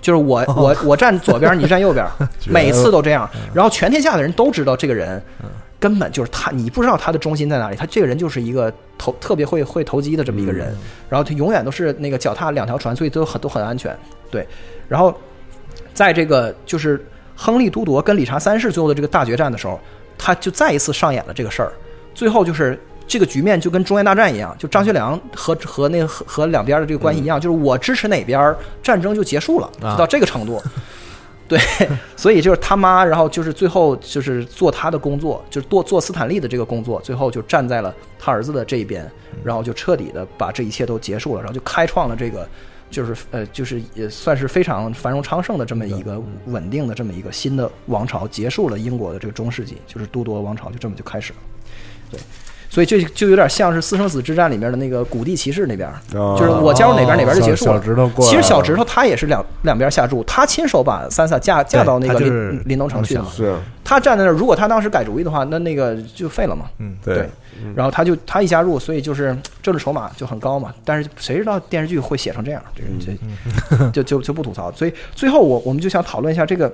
[0.00, 2.06] 就是我我我站左边，你站右边，
[2.46, 3.28] 每次都这样。
[3.52, 5.20] 然后全天下的人都知道这个人
[5.80, 10.76] 根本就是他，你不知道他的中心在哪里，他这个人就是一个投特别会会投机的这么一个人，
[11.08, 13.96] 然后他永远都是那个脚踏两条船，所以都很都很安全。
[14.30, 14.46] 对，
[14.88, 15.16] 然后
[15.94, 17.04] 在这个就是
[17.36, 19.78] 亨利都铎跟理查三世最后的这个大决战的时候，
[20.18, 21.72] 他就再一次上演了这个事儿。
[22.12, 22.76] 最后就是
[23.06, 28.52] 这个局面就跟中原大战一样，就张学良和和那个和和两边的这个关系一样，就是我支持哪边，
[28.82, 30.60] 战争就结束了，啊就到这个程度。
[31.48, 31.58] 对，
[32.14, 39.10] 所以就是他妈，然后就是最后就是做他的工作，就是做做斯坦利的这个工作，最后就站在了他儿子的这一边，
[39.42, 42.48] 然后就彻底的把这一切都结束了，然后就开创了这个。
[42.90, 51.38] 就是呃，就是也算是非常繁荣昌盛的这么一个稳定的这么一个新的王朝，结束了英国的这个中世纪，就是都铎王朝就这么就开始了。
[52.10, 52.18] 对，
[52.70, 57.72] 所以这就有点像是私生子之战里面的那个古地骑士那边，哦就是我加入哪边哪边就结束了。
[57.72, 63.28] 小小指头过其实小了指头他也是两两边下注，他亲手把三萨嫁嫁到那个林林东城去的嘛。
[63.34, 66.66] 是他站在那儿，如果他当时改主意的话，那那个就废了嘛。
[66.78, 67.30] 嗯，对对，
[67.74, 70.74] 然后他就他一加入，所以就是政治筹码就很高嘛。
[70.84, 72.62] 但是谁知道电视剧会写成这样？
[72.76, 74.70] 这个这就就就不吐槽。
[74.72, 76.70] 所以最后我我们就想讨论一下这个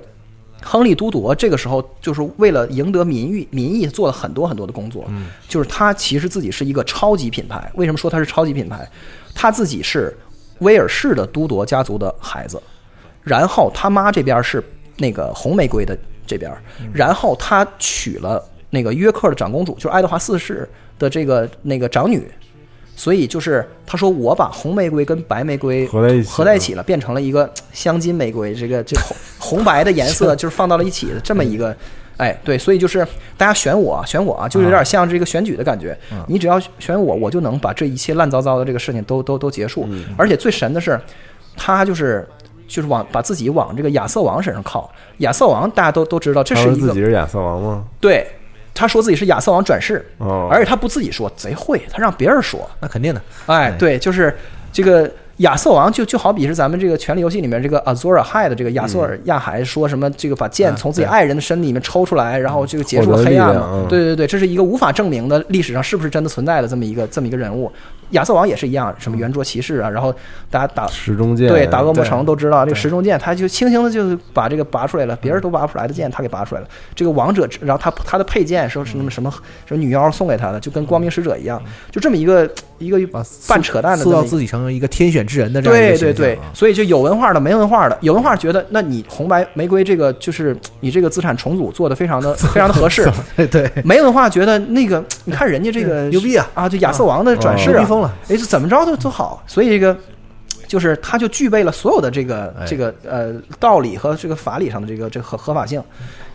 [0.61, 5.05] 亨利都铎，这个时候就是为了赢得民意，民意做了很多很多的工作。
[5.47, 7.71] 就是他其实自己是一个超级品牌。
[7.75, 8.89] 为什么说他是超级品牌？
[9.33, 10.15] 他自己是
[10.59, 12.61] 威尔士的都铎家族的孩子，
[13.21, 14.63] 然后他妈这边是
[14.97, 16.51] 那个红玫瑰的这边，
[16.93, 22.31] 然后他娶了那个约克的长公主，就是爱德华四世的这个那个长女，
[22.95, 29.15] 所以就是他说我把红玫瑰跟白玫瑰合在一起合在一起了，变成了一个 香金玫瑰，这个这红
[29.57, 31.75] 红白的颜色就是放到了一起的这么一个。
[32.17, 35.97] 哎，对，所以就是大家选我，选我啊，就有点像这个选举的感觉。
[36.27, 39.85] 你只要选我，我就能把这一切乱糟糟的这个事情都都都结束。
[40.15, 40.97] 而且最神的是，
[41.57, 42.25] 他就是
[42.69, 44.89] 就是往把自己往这个亚瑟王身上靠。
[45.17, 47.83] 亚瑟王大家都都知道，这是一个自己是亚瑟王吗？
[47.99, 48.25] 对，
[48.75, 52.69] 他说自己是亚瑟王转世，哦，而且他不自己说，贼会，他让别人说。
[52.79, 53.71] 那肯定的，哎，哎。
[53.71, 54.37] 对，就是
[54.71, 63.85] 这个亚瑟王就就好比是咱们这个《权力游戏》里面这个 Azor Ahai 的这个亚瑟尔亚海说什么这个把剑啊从自己爱人的身体里面抽出来，然后这个结束了黑暗嘛？
[63.89, 67.71] 对对对，这是一个无法证明的历史上是不是真的存在的这么一个这么一个人物。
[68.11, 70.13] 亚瑟王也是一样，什么圆桌骑士啊，然后
[70.51, 70.87] 大家打
[71.49, 76.67] 对，打恶魔城都知道这个对时钟剑，他就轻轻的就把这个拔出来了，别人都拔不出来的剑，他给拔出来了。
[76.93, 79.33] 这个王者，然后他他的配件说是那么什么
[79.65, 81.59] 什么女妖送给他的，就跟光明使者一样，
[81.91, 82.99] 就这么一个一个
[83.47, 96.47] 半扯淡的造自己成为一个天选之人的这样一个对对对所以就有文化的没文化的，有文化觉得那你红白玫瑰这个就是你这个资产重组做的非常的 非常的合适，对 对，没文化觉得那个你看人家这个 牛逼啊。
[96.53, 99.97] 啊，就亚瑟王的转世啊，牛逼疯了，哎，这怎么着都都好，所以这个
[100.67, 102.65] 就是他就具备了所有的这个哎。
[102.65, 105.81] 这个呃道理和这个法理上的这个这个合合法性，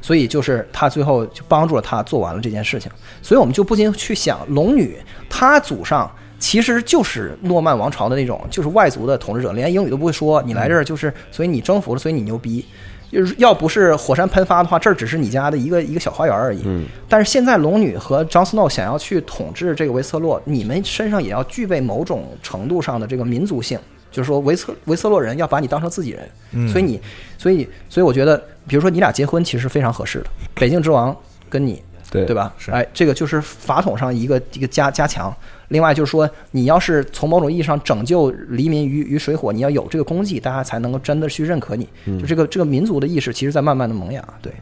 [0.01, 2.91] 所以就是他最后就帮助了他做完了这件事情，
[3.22, 4.97] 所以我们就不禁去想，龙女
[5.28, 6.11] 她祖上。
[6.41, 10.43] 其实就是诺曼王朝的那种，就是外族的统治者，连英语都不会说。
[10.43, 12.64] 你来这儿就是，所以你征服了，所以你牛逼。
[13.12, 16.62] 就是要不是火山喷发的话，这儿只是你家的一个一个小花园而已。
[16.64, 23.76] 嗯，但是现在龙女和 Jon Snow 想要去统治这个维斯特洛，你们身上也要具备某种程度上的这个民族性，
[24.12, 27.01] 就是说维斯维斯特洛人要把你当成自己人，嗯所以你，
[27.36, 30.26] 所以，所以我觉得，比如说你俩结婚，其实非常合适的。
[30.55, 31.14] 北境之王
[31.49, 31.82] 跟你，
[32.12, 32.32] 对对？
[32.32, 32.55] 吧？
[32.59, 35.34] 是哎，这个就是法统上一个一个加加强。
[35.70, 41.88] 另外就是说，你要是从某种意义上拯救黎民于于水火，你要有这个功绩，大家才能够真的去认可你。
[42.04, 44.22] 就这个这个民族的意识，其实在慢慢的萌芽。
[44.42, 44.52] 对，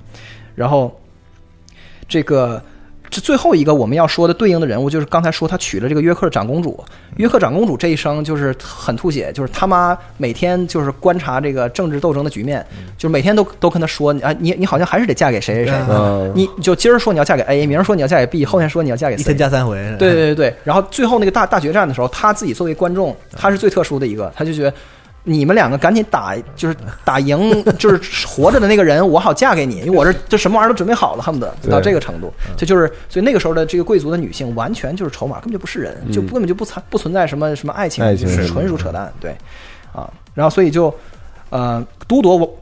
[0.55, 0.99] 然后
[2.07, 2.63] 这个
[3.11, 6.83] 这最后一个我们要说的对应的人物，就是刚才说他娶了这个约克长公主。
[7.17, 12.65] 约克长公主这一生就是很吐血，就是他妈每天就是观察这个政治斗争的局面，
[12.97, 15.75] 就是每天都都跟他说啊，你你好像还是得嫁给谁谁谁。
[15.89, 19.39] 嗯，你就今儿说你要嫁给 A，明儿说你要嫁给 B，后天说你要嫁给一 C 天。
[19.39, 24.73] 加三回，对对对对，然后最后那个大大决战的时候，他自己作为观众，他是最特殊的一个，他就觉得
[25.29, 32.33] 你们两个赶紧打，就是打赢， 就是活着的那个人，我好嫁给你，因为我这这什么玩意儿都准备好了，恨不得到这个程度。
[32.57, 38.03] 这就是所以那个时候的这个贵族的女性，完全就是筹码，根本就不是人，就根本就不存不存在什么什么爱情，
[38.47, 39.13] 纯属扯淡。
[39.21, 39.37] 对，
[39.93, 40.93] 啊，然后所以就
[41.51, 42.59] 呃，都铎我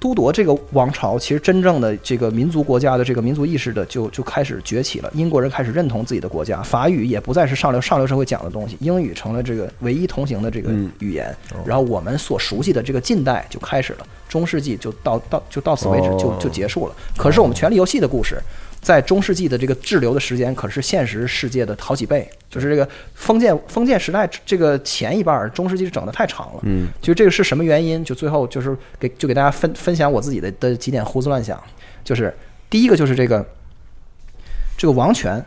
[0.00, 5.10] 都铎这个王朝，其实真正的这个民族国家的这个民族意识的就就开始崛起了。
[5.14, 11.32] 英国人开始认同自己的国家，法语也不再是上流上流社会讲的东西，英语成了这个唯一通行的这个嗯语言。
[11.66, 16.94] 然后我们所熟悉的这个近代就开始了，中世纪就到到就到此为止就哦就结束了。
[17.16, 18.40] 可是我们《权力游戏》的故事。
[18.80, 22.28] 在中世纪的这个滞留的时间，可是现实世界的好几倍。
[22.48, 26.60] 就是这个封建封建时代这个前一半儿，中世纪整的太长了。
[26.62, 28.04] 嗯，就这个是什么原因？
[28.04, 31.62] 就最后就是给就给大家分分享我自己的的几点胡思乱想。
[32.02, 32.34] 就是
[32.68, 33.46] 第一个就是这个
[34.76, 35.44] 这个王权，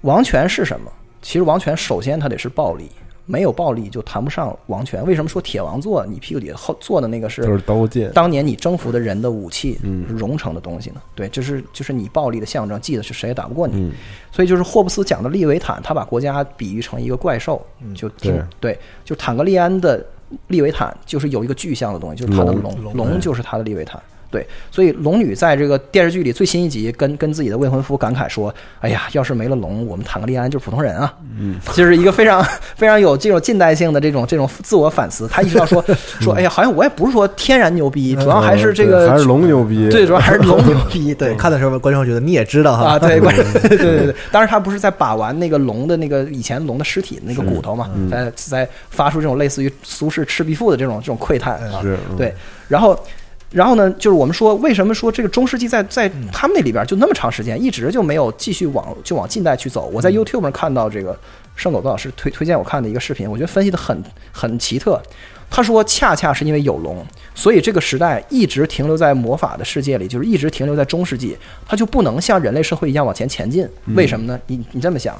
[0.00, 0.90] 王权是什么？
[1.20, 2.90] 其实王权首先它得是暴力，
[3.26, 5.04] 没有暴力就谈不上王权。
[5.06, 6.04] 为什么说铁王座？
[6.06, 11.00] 你屁股底下后坐的那个是都是刀剑，当年你征服的人的武器，嗯熔成的东西呢？
[11.14, 13.74] 对，就是就是你暴力的象征，记得是谁也打不过你。
[13.76, 13.92] 嗯
[14.30, 17.60] 所以就是霍布斯讲的利维坦，他把国家比喻成一个怪兽，
[17.94, 20.04] 就挺对，就坦格利安的
[20.46, 24.02] 利维坦就是有一个具象的东西，就是他的龙龙，龙龙就是他的利维坦。
[24.32, 32.42] 对，所以龙女在这个电视剧里最新一集跟跟自己的未婚夫感慨说：“哎呀，要是没了龙，我们坦格利安就是普通人啊。”嗯， 就是一个非常
[32.74, 35.28] 非常有这种近代性的这种这种自我反思。
[35.28, 35.84] 他意识到说
[36.18, 41.12] 说，哎呀，好像我也不是说天然牛逼，主要还是这个嗯还是龙牛逼，对，主要还是龙牛逼。
[41.14, 52.34] 对，看的时候，观众觉得你也知道哈啊，对，关对对对对，当然他不是在把玩那个龙的那个以前龙的尸体那个骨头嘛，在在发出这种类似于苏轼《赤壁赋》的这种这种窥探啊，是，嗯对，
[52.68, 52.98] 然后。
[53.52, 59.90] 然后呢，就是我们说，为什么说这个中世纪在在他们那里边就那么长时间，一直就没有继续往就往近代去走？
[59.92, 61.18] 我在 YouTube 上看到这个
[61.54, 65.00] 圣狗子老师推推荐我看的一个视频，我觉得分析的很很奇特。
[65.54, 71.36] 他说，恰恰是因为有龙，所以这个时代一直停留在魔法的世界里，就是一直停留在中世纪，
[71.66, 73.68] 它就不能像人类社会一样往前前进。
[73.94, 74.40] 为什么呢？
[74.46, 75.14] 你你这么想，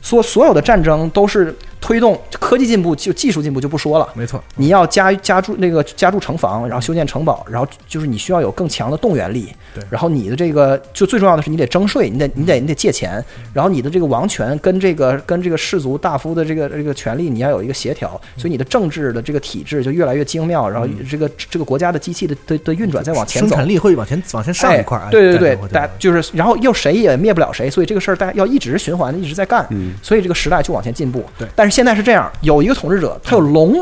[0.00, 4.08] 说所有的战争都是推动科技进步，就技术进步就不说了。
[4.14, 9.48] 没错，你要加加筑那个加筑城防，然后修建城堡，然后就是你需要有更强的动员力。
[9.72, 23.48] 对然后你的这个就最重要的是你得征税，你得你得你得借钱，然后你的这个王权跟这个跟这个氏族大夫的这个这个权利你要有一个协调，所以你的政治的这个体制就越来越精妙，然后这个这个国家的机器的的的运转再往前走。
[23.50, 25.04] 生产力会往前往前上一块儿。
[25.04, 31.24] 哎对对对大家就是，然后又谁也灭不了谁，所以这个事儿大家要一直循环的一直在干，嗯所以这个时代就往前进步。
[31.38, 33.74] 对但是现在是这样，有一个统治者，他有龙，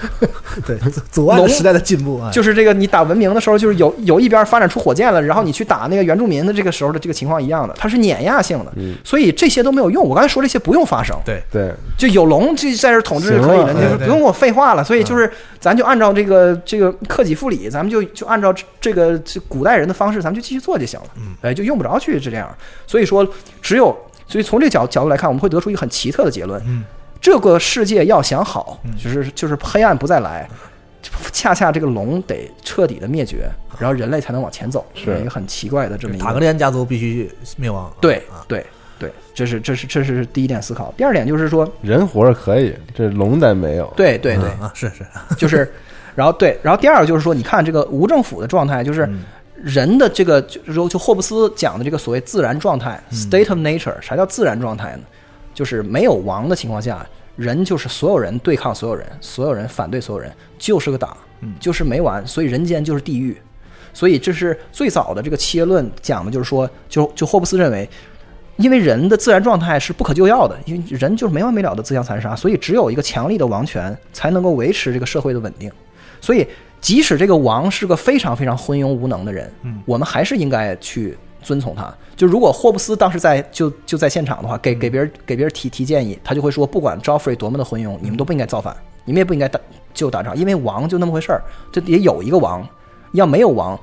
[0.66, 0.78] 对
[1.10, 2.30] 阻碍了时代的进步啊。
[2.30, 10.04] 就是这个你打文明的时候，就是有有一边发展出火箭了，然后你去打那个原住民的这个时候的这个情况一样的，它是碾压性的，嗯所以这些都没有用。
[10.06, 14.82] 我刚才说这些不用发生，对对，就有龙就在这统治就可以了，你就不用跟我废话了。
[14.82, 21.06] 所以就是咱就按照这个这个克己复礼，咱们就就按照这个这古代人的方式，咱们就继续做就行了。
[21.16, 22.48] 嗯，哎，就用不着去是这样。
[22.86, 23.26] 所以说，
[23.60, 23.96] 只有
[24.26, 26.84] 所以从这个角角度来看，我们会得出一个很奇特的结论：嗯，
[27.20, 30.48] 这个世界要想好嗯，就是就是黑暗不再来。
[31.32, 33.48] 恰恰这个龙得彻底的灭绝，
[33.78, 36.40] 然后人类才能往前走，是一个很奇怪的这么一个塔格个。
[36.40, 37.88] 利安家族必须灭亡。
[38.00, 38.66] 对啊，对
[38.98, 40.92] 对，这是这是这是第一点思考。
[40.96, 45.06] 第二点就是说，人活着可以，这龙咱没有，对对对，啊，是是，
[45.36, 45.72] 就是，
[46.16, 49.22] 然后对，然后第二个就是说，你看这个无政府的状态，就是嗯
[49.62, 54.00] 人的这个，就就霍布斯讲的这个所谓自然状态 （state of nature）。
[54.00, 55.02] 啥叫自然状态呢？
[55.54, 62.26] 就是没有王的情况下，人就是所有人对抗所有人，所有人反对所有人，就是个党嗯，就是没完。
[62.26, 63.36] 所以人间就是地狱。
[63.92, 67.88] 所以这是最早的这个切论讲的，就是说，就就霍布斯认为。
[68.58, 75.70] 因为人的自然状态是不可救药的，因为人就是没完没了的自相残杀，所以只有一个强力的王权才能够维持这个社会的稳定。
[76.22, 76.46] 所以，
[76.80, 79.82] 即使这个王是个非常非常昏庸无能的人，嗯。
[79.84, 81.92] 我们还是应该去遵从他。
[82.14, 88.74] 就如果霍布斯当时在就就在现场的话，给给别人给别人提提建议，他就会说，不管 Joffrey 多么的昏庸，你们都不应该造反，
[89.04, 89.60] 你们也不应该打
[89.92, 92.66] 就打仗，因为王就那么回事儿，这也有一个王，
[93.12, 93.78] 要没有王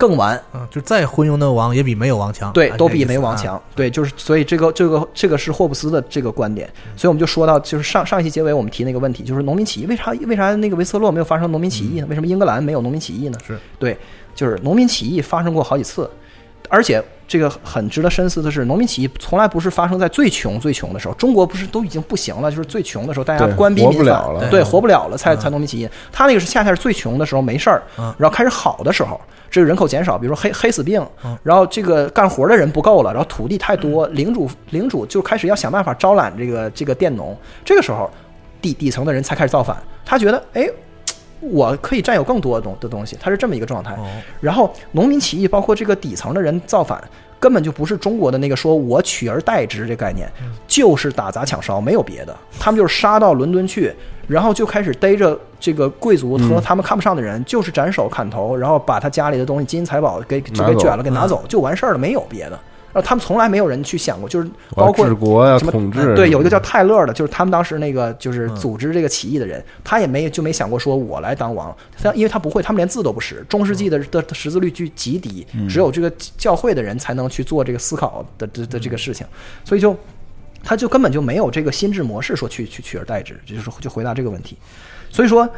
[0.00, 0.42] 更完。
[0.54, 3.62] 嗯，就再昏庸的王也比没有王强，对，啊都比没王强。
[3.76, 6.66] 对，就是所以这个这个这个是霍布斯的这个观点。
[6.96, 12.06] 所以我们就说到，就是上上一期结尾我们提那个问题，就是农民起义为啥为啥那个维斯特洛没有发生农民起义呢？
[12.08, 13.38] 为什么英格兰没有农民起义呢？
[13.46, 13.94] 是对，
[14.34, 16.10] 就是农民起义发生过好几次，
[16.70, 21.14] 而且这个很值得深思的是，农民起义从来不是发生在最穷最穷的时候。
[21.14, 25.88] 中国不是都已经不行了，就是最穷的时候，大家对官逼民反，不了了对，活不了了才嗯才农民起义。
[26.10, 38.10] 他那个是恰恰是最穷的时候没事儿嗯，然后开始好的时候，这个人口减少，比如说黑黑死病嗯，然后这个干活的人不够了，然后土地太多，领主领主就开始要想办法招揽这个这个佃农，这个时候
[38.60, 40.68] 底底层的人才开始造反，他觉得哎。
[41.40, 43.92] 我可以占有更多的东的东西，他是这么一个状态。
[43.94, 44.06] 哦，
[44.40, 47.02] 然后农民起义，包括这个底层的人造反，
[47.38, 50.30] 根本就不是中国的那个说我取而代之这概念，
[50.66, 52.36] 就是打砸抢烧，没有别的。
[52.58, 53.92] 他们就是杀到伦敦去，
[54.26, 62.58] 然后就开始逮着这个贵族和他们看不上的人，就是斩首砍头，然后把他家里的东西、金银财宝给就给卷了，给拿走，就完事儿了，没有别的。
[62.92, 79.26] 然后他们从来没有人去想过，就是包括治国呀、什么统治，对，有一个叫泰勒的，就是他们当时那个就是组织这个起义的人，他也没就没想过说我来当王，他因为他不会，他们连字都不识，中世纪的的的识字率极极低，只有这个教会的人才能去做这个思考的的的这个事情，
[79.64, 79.96] 所以就
[80.64, 84.56] 他就根本就没有这个心智模式说去去取而代之，就是就回答这个问题，
[85.10, 85.48] 所以说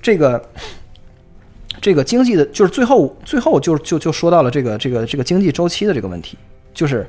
[0.00, 0.42] 这个。
[1.80, 6.36] 这个经济的，就是最后最后就就就说到了这个这个这个经济周期的这个问题，
[6.72, 7.06] 就是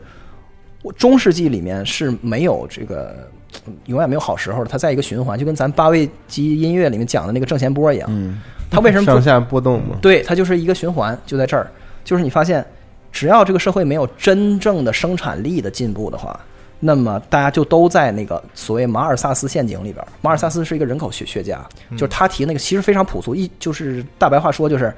[0.82, 3.30] 我中世纪里面是没有这个
[3.68, 8.10] 嗯永远没有好时候的，它在一个循环，就跟咱八位机音乐里面讲的那个正弦波一样。
[8.12, 9.98] 嗯，它为什么不上下波动嘛？
[10.02, 11.70] 对，它就是一个循环，就在这儿。
[12.04, 12.66] 就是你发现，
[13.12, 16.40] 只要这个社会没有真正的生产力的进步的话，
[16.80, 20.04] 那么大家就都在那个所谓马尔萨斯陷阱里边。
[20.22, 24.92] 马尔萨斯是一个人口学学家，就是他提那个其实非常朴素，一就是大白话说就是，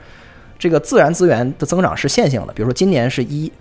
[0.57, 3.51] 这个自然资源的增长是线性的，比如说今年是一。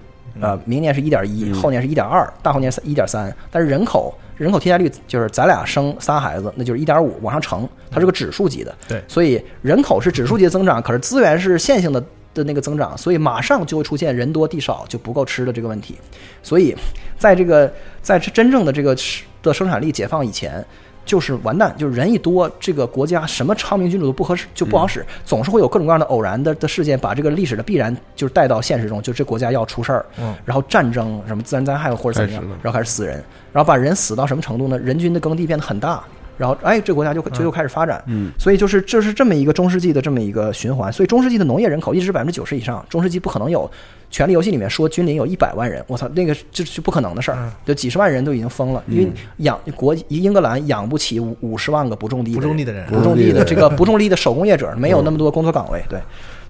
[0.41, 8.75] 呃，明年是一点一，后年是一点二，大后年是一点三，但是人口人口添加率就是咱俩生仨孩子，那就是一点五往上乘，它是个指数级的。
[8.89, 12.03] 对所以人口是指数级的增长，可是资源是线性的
[12.35, 15.97] 的那个增长，所以马上就会出现人多地少就不够吃的这个问题。
[16.43, 16.75] 所以
[17.19, 20.65] 在这个在真正的这个吃的生产力解放以前。
[21.05, 30.35] 就是完蛋，就是人一多，这个国家什么昌明君主都不合适，就不好使，总是会有各种各样的偶然的的事件，把这个历史的必然就是带到现实中，就这国家要出事儿，嗯。
[30.45, 33.23] 然后战争什么自然灾害或者怎么样然后开始死人，
[33.53, 34.79] 然后把人死到什么程度呢？
[34.79, 36.03] 人均的耕地变得很大，
[36.37, 43.71] 然后哎，这国家就就又开始发展，嗯，所以就是这是这么一个中世纪的这么一个循环，所以中世纪的农业人口一直是百分之九十以上，中世纪不可能有。
[44.11, 47.39] 权力游戏里面说君临有一百万人，我操，那个这是不可能的事儿。
[47.41, 52.51] 嗯，就几十万人都已经疯了，因为养国英格兰养不起五五十万个不种地不的人。
[52.51, 55.99] 种地的人，不种地的这个不种地的手工业者，没有那么多工作岗位，对，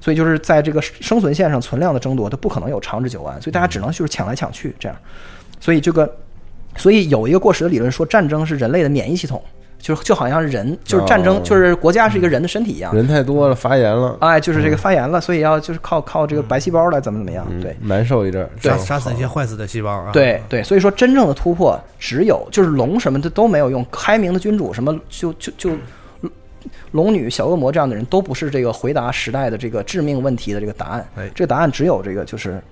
[0.00, 4.98] 所以就是在这个生存线上存量的争夺，它不可能有长治久安，所以大家只能就是抢来抢去这样，
[5.60, 6.12] 所以这个，
[6.76, 9.40] 所以有一个过时的理论说，战争是人类的免疫系统，
[9.82, 11.40] 就是就好像人就是战争哦。
[11.44, 17.60] 就是国家是一个人的身体一样，人太多了，发炎了，哎，就是这个发炎了，所以要就是靠靠这个白细胞来怎么怎么样，嗯。
[17.60, 17.76] 对。
[17.82, 20.10] 难受一阵，杀杀死那些坏死的细胞啊。
[20.12, 25.70] 对对，所以说真正的突破只有就是龙什么的都没有用，开明的君主什么就就就
[26.92, 31.04] 龙女、小恶魔这样的人都不是这个回答时代的这个致命问题的这个答案。
[31.16, 31.28] 哎。
[31.34, 32.62] 这个答案只有这个就是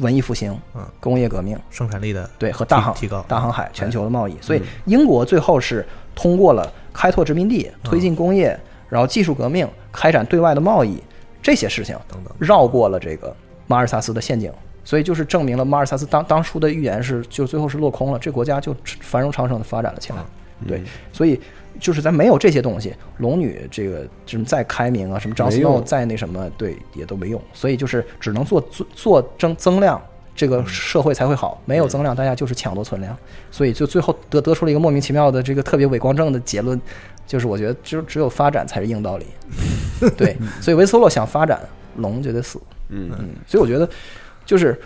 [0.00, 0.82] 文艺复兴、嗯。
[1.00, 3.24] 工业革命，生产力的对和大航提提高。
[3.28, 4.36] 大航海、全球的贸易。
[4.40, 8.58] 所以英国最后是通过了开拓殖民地、推进工业，
[8.88, 11.02] 然后技术革命、开展对外的贸易
[11.42, 12.32] 这些事情，等等。
[12.38, 13.34] 绕过了这个
[13.66, 14.52] 马尔萨斯的陷阱，
[14.84, 20.18] 所以就是证明了马尔萨斯当当初的预言是，就最后是落空了，这国家就繁荣昌盛的发展了起来。
[20.66, 20.82] 对，
[21.12, 21.40] 所以
[21.78, 27.40] 就是咱没有这些东西，龙女这个什么再开明啊，什么张思没用诺再那什么，对，也都没用。
[27.52, 30.00] 所以就是只能做做做增增量。
[30.34, 33.18] 这个社会才会好，没有增量，大家就是抢夺存量，
[33.50, 36.80] 所以就最后得得出了一个莫名其妙的这个特别伪光正的结论，
[37.26, 39.26] 就是我觉得只有只有发展才是硬道理。
[40.16, 41.58] 对，所以维斯洛想发展，
[41.96, 42.60] 龙就得死。
[42.88, 43.90] 嗯嗯，所以我觉得
[44.46, 44.80] 就是，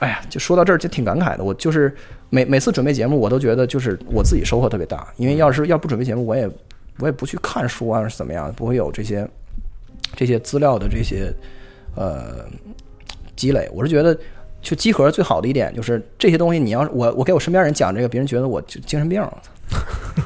[0.00, 1.42] 哎呀，就说到这儿就挺感慨的。
[1.42, 1.96] 我就是
[2.30, 6.48] 每每次准备节目，我都觉得就是我自己收获特别大，因为要是要不准备节目，我也
[6.98, 9.28] 我也不去看书啊，是怎么样，不会有这些
[10.14, 11.32] 这些资料的这些
[11.94, 12.44] 呃
[13.36, 13.68] 积累。
[13.72, 14.18] 我是觉得。
[14.60, 19.52] 就集合最好的一点就是这些东西，你要是我我给我身边人讲这个，别人觉得我就精神病，我操！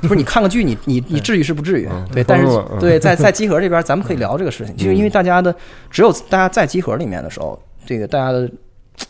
[0.00, 1.88] 不是你看个剧，你你你至于是不至于？
[2.11, 2.46] 对，但是
[2.80, 5.55] 对在在集合这边，咱们可以聊这个事情，就是因为大家的
[5.90, 8.50] 只有大家在集合里面的时候，这个大家的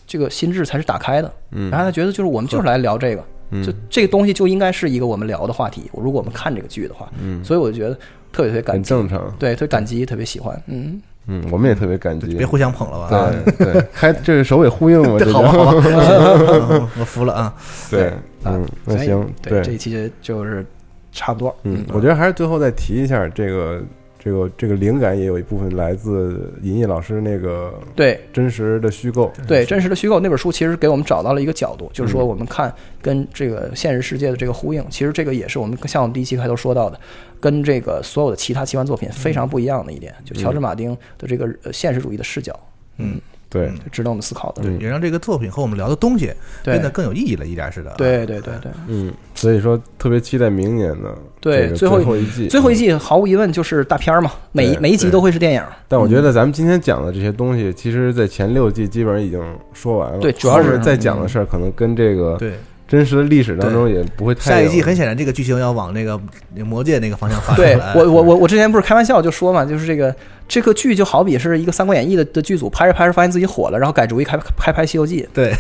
[0.07, 1.70] 这个心智才是打开的，嗯。
[1.70, 3.24] 然后他觉得就是我们就是来聊这个，
[3.64, 5.90] 就这个东西就应该是一个我们聊的话题。
[5.95, 7.95] 如果我们看这个剧的话，嗯，所以我就觉得
[8.32, 9.34] 特别特别感激，很正常。
[9.38, 12.34] 对，特别感激，特别喜欢，嗯，嗯，我们也特别感激。
[12.34, 12.47] 别。
[12.47, 13.16] 互相捧了吧。
[13.16, 17.55] 啊对对， 开这个首尾呼应嘛，这 好吧，好就吧，嗯我服了啊。
[17.90, 18.12] 对，
[18.45, 20.64] 嗯，那行，对，这一期就是
[21.12, 23.82] 差不多，嗯，我觉得还是最后再提一下这个
[24.23, 28.20] 这个这个灵感也有一部分来自尹烨老师那个对。
[28.33, 29.33] 真实的虚构。
[29.49, 36.99] 对真实的虚构那本书，其实给我们找到了一个角度，就是说我们看跟这个现实世界的这个呼应，其实这个也是我们像我们第一期开头说到的，
[37.41, 42.59] 跟这个所有的其他奇幻作品非常不一样的一点，就乔治马丁的这个呃现实主义的视角。
[42.99, 43.20] 嗯，
[43.53, 44.62] 对，嗯值得我们思考的。
[44.64, 46.32] 嗯也让这个作品和我们聊的东西
[46.64, 47.92] 变得更有意义了一点似的。
[47.98, 55.62] 对对对对嗯，所以说特别期待明年的对最后后一季，最后一季毫无疑问就是大片嘛，每一每一集都会是电影。
[55.86, 59.40] 但我觉得咱们今天讲的这些东西，其实，在前六季基本上已经
[59.74, 60.18] 说完了。
[60.18, 62.55] 对主要是在讲的事儿，可能跟这个对，
[62.88, 66.18] 真实的历史当中也不会太下一季很显然这个剧情要往那个
[66.64, 67.74] 魔界那个方向发展对。
[67.94, 70.14] 我我我我之前不是开玩笑就说嘛，就是这个
[70.53, 75.50] 这个剧就好比是一个《三国演义》的的剧组拍着拍着发现自己火了，然后改主意开拍拍《西游记对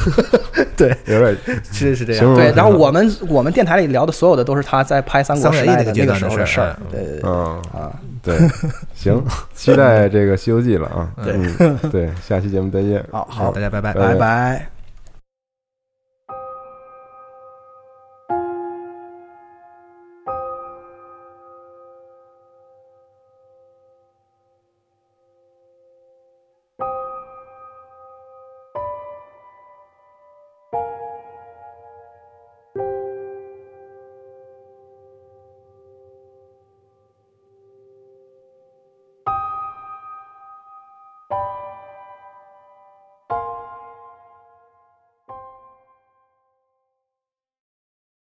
[0.76, 1.34] 对，有点
[1.72, 2.22] 其实是这样。》。
[2.36, 6.76] 对，嗯然后我们我们电台里聊的所有的都是他在拍《三国演义》的那个时候的事儿。
[6.90, 7.90] 对对对嗯，啊，
[8.22, 8.36] 对，
[8.94, 9.24] 行，
[9.54, 11.08] 期待这个《西游记》了啊。
[11.24, 13.02] 对嗯，对，下期节目再见。
[13.10, 13.94] 好好，大家拜拜。
[13.94, 14.77] 拜拜拜。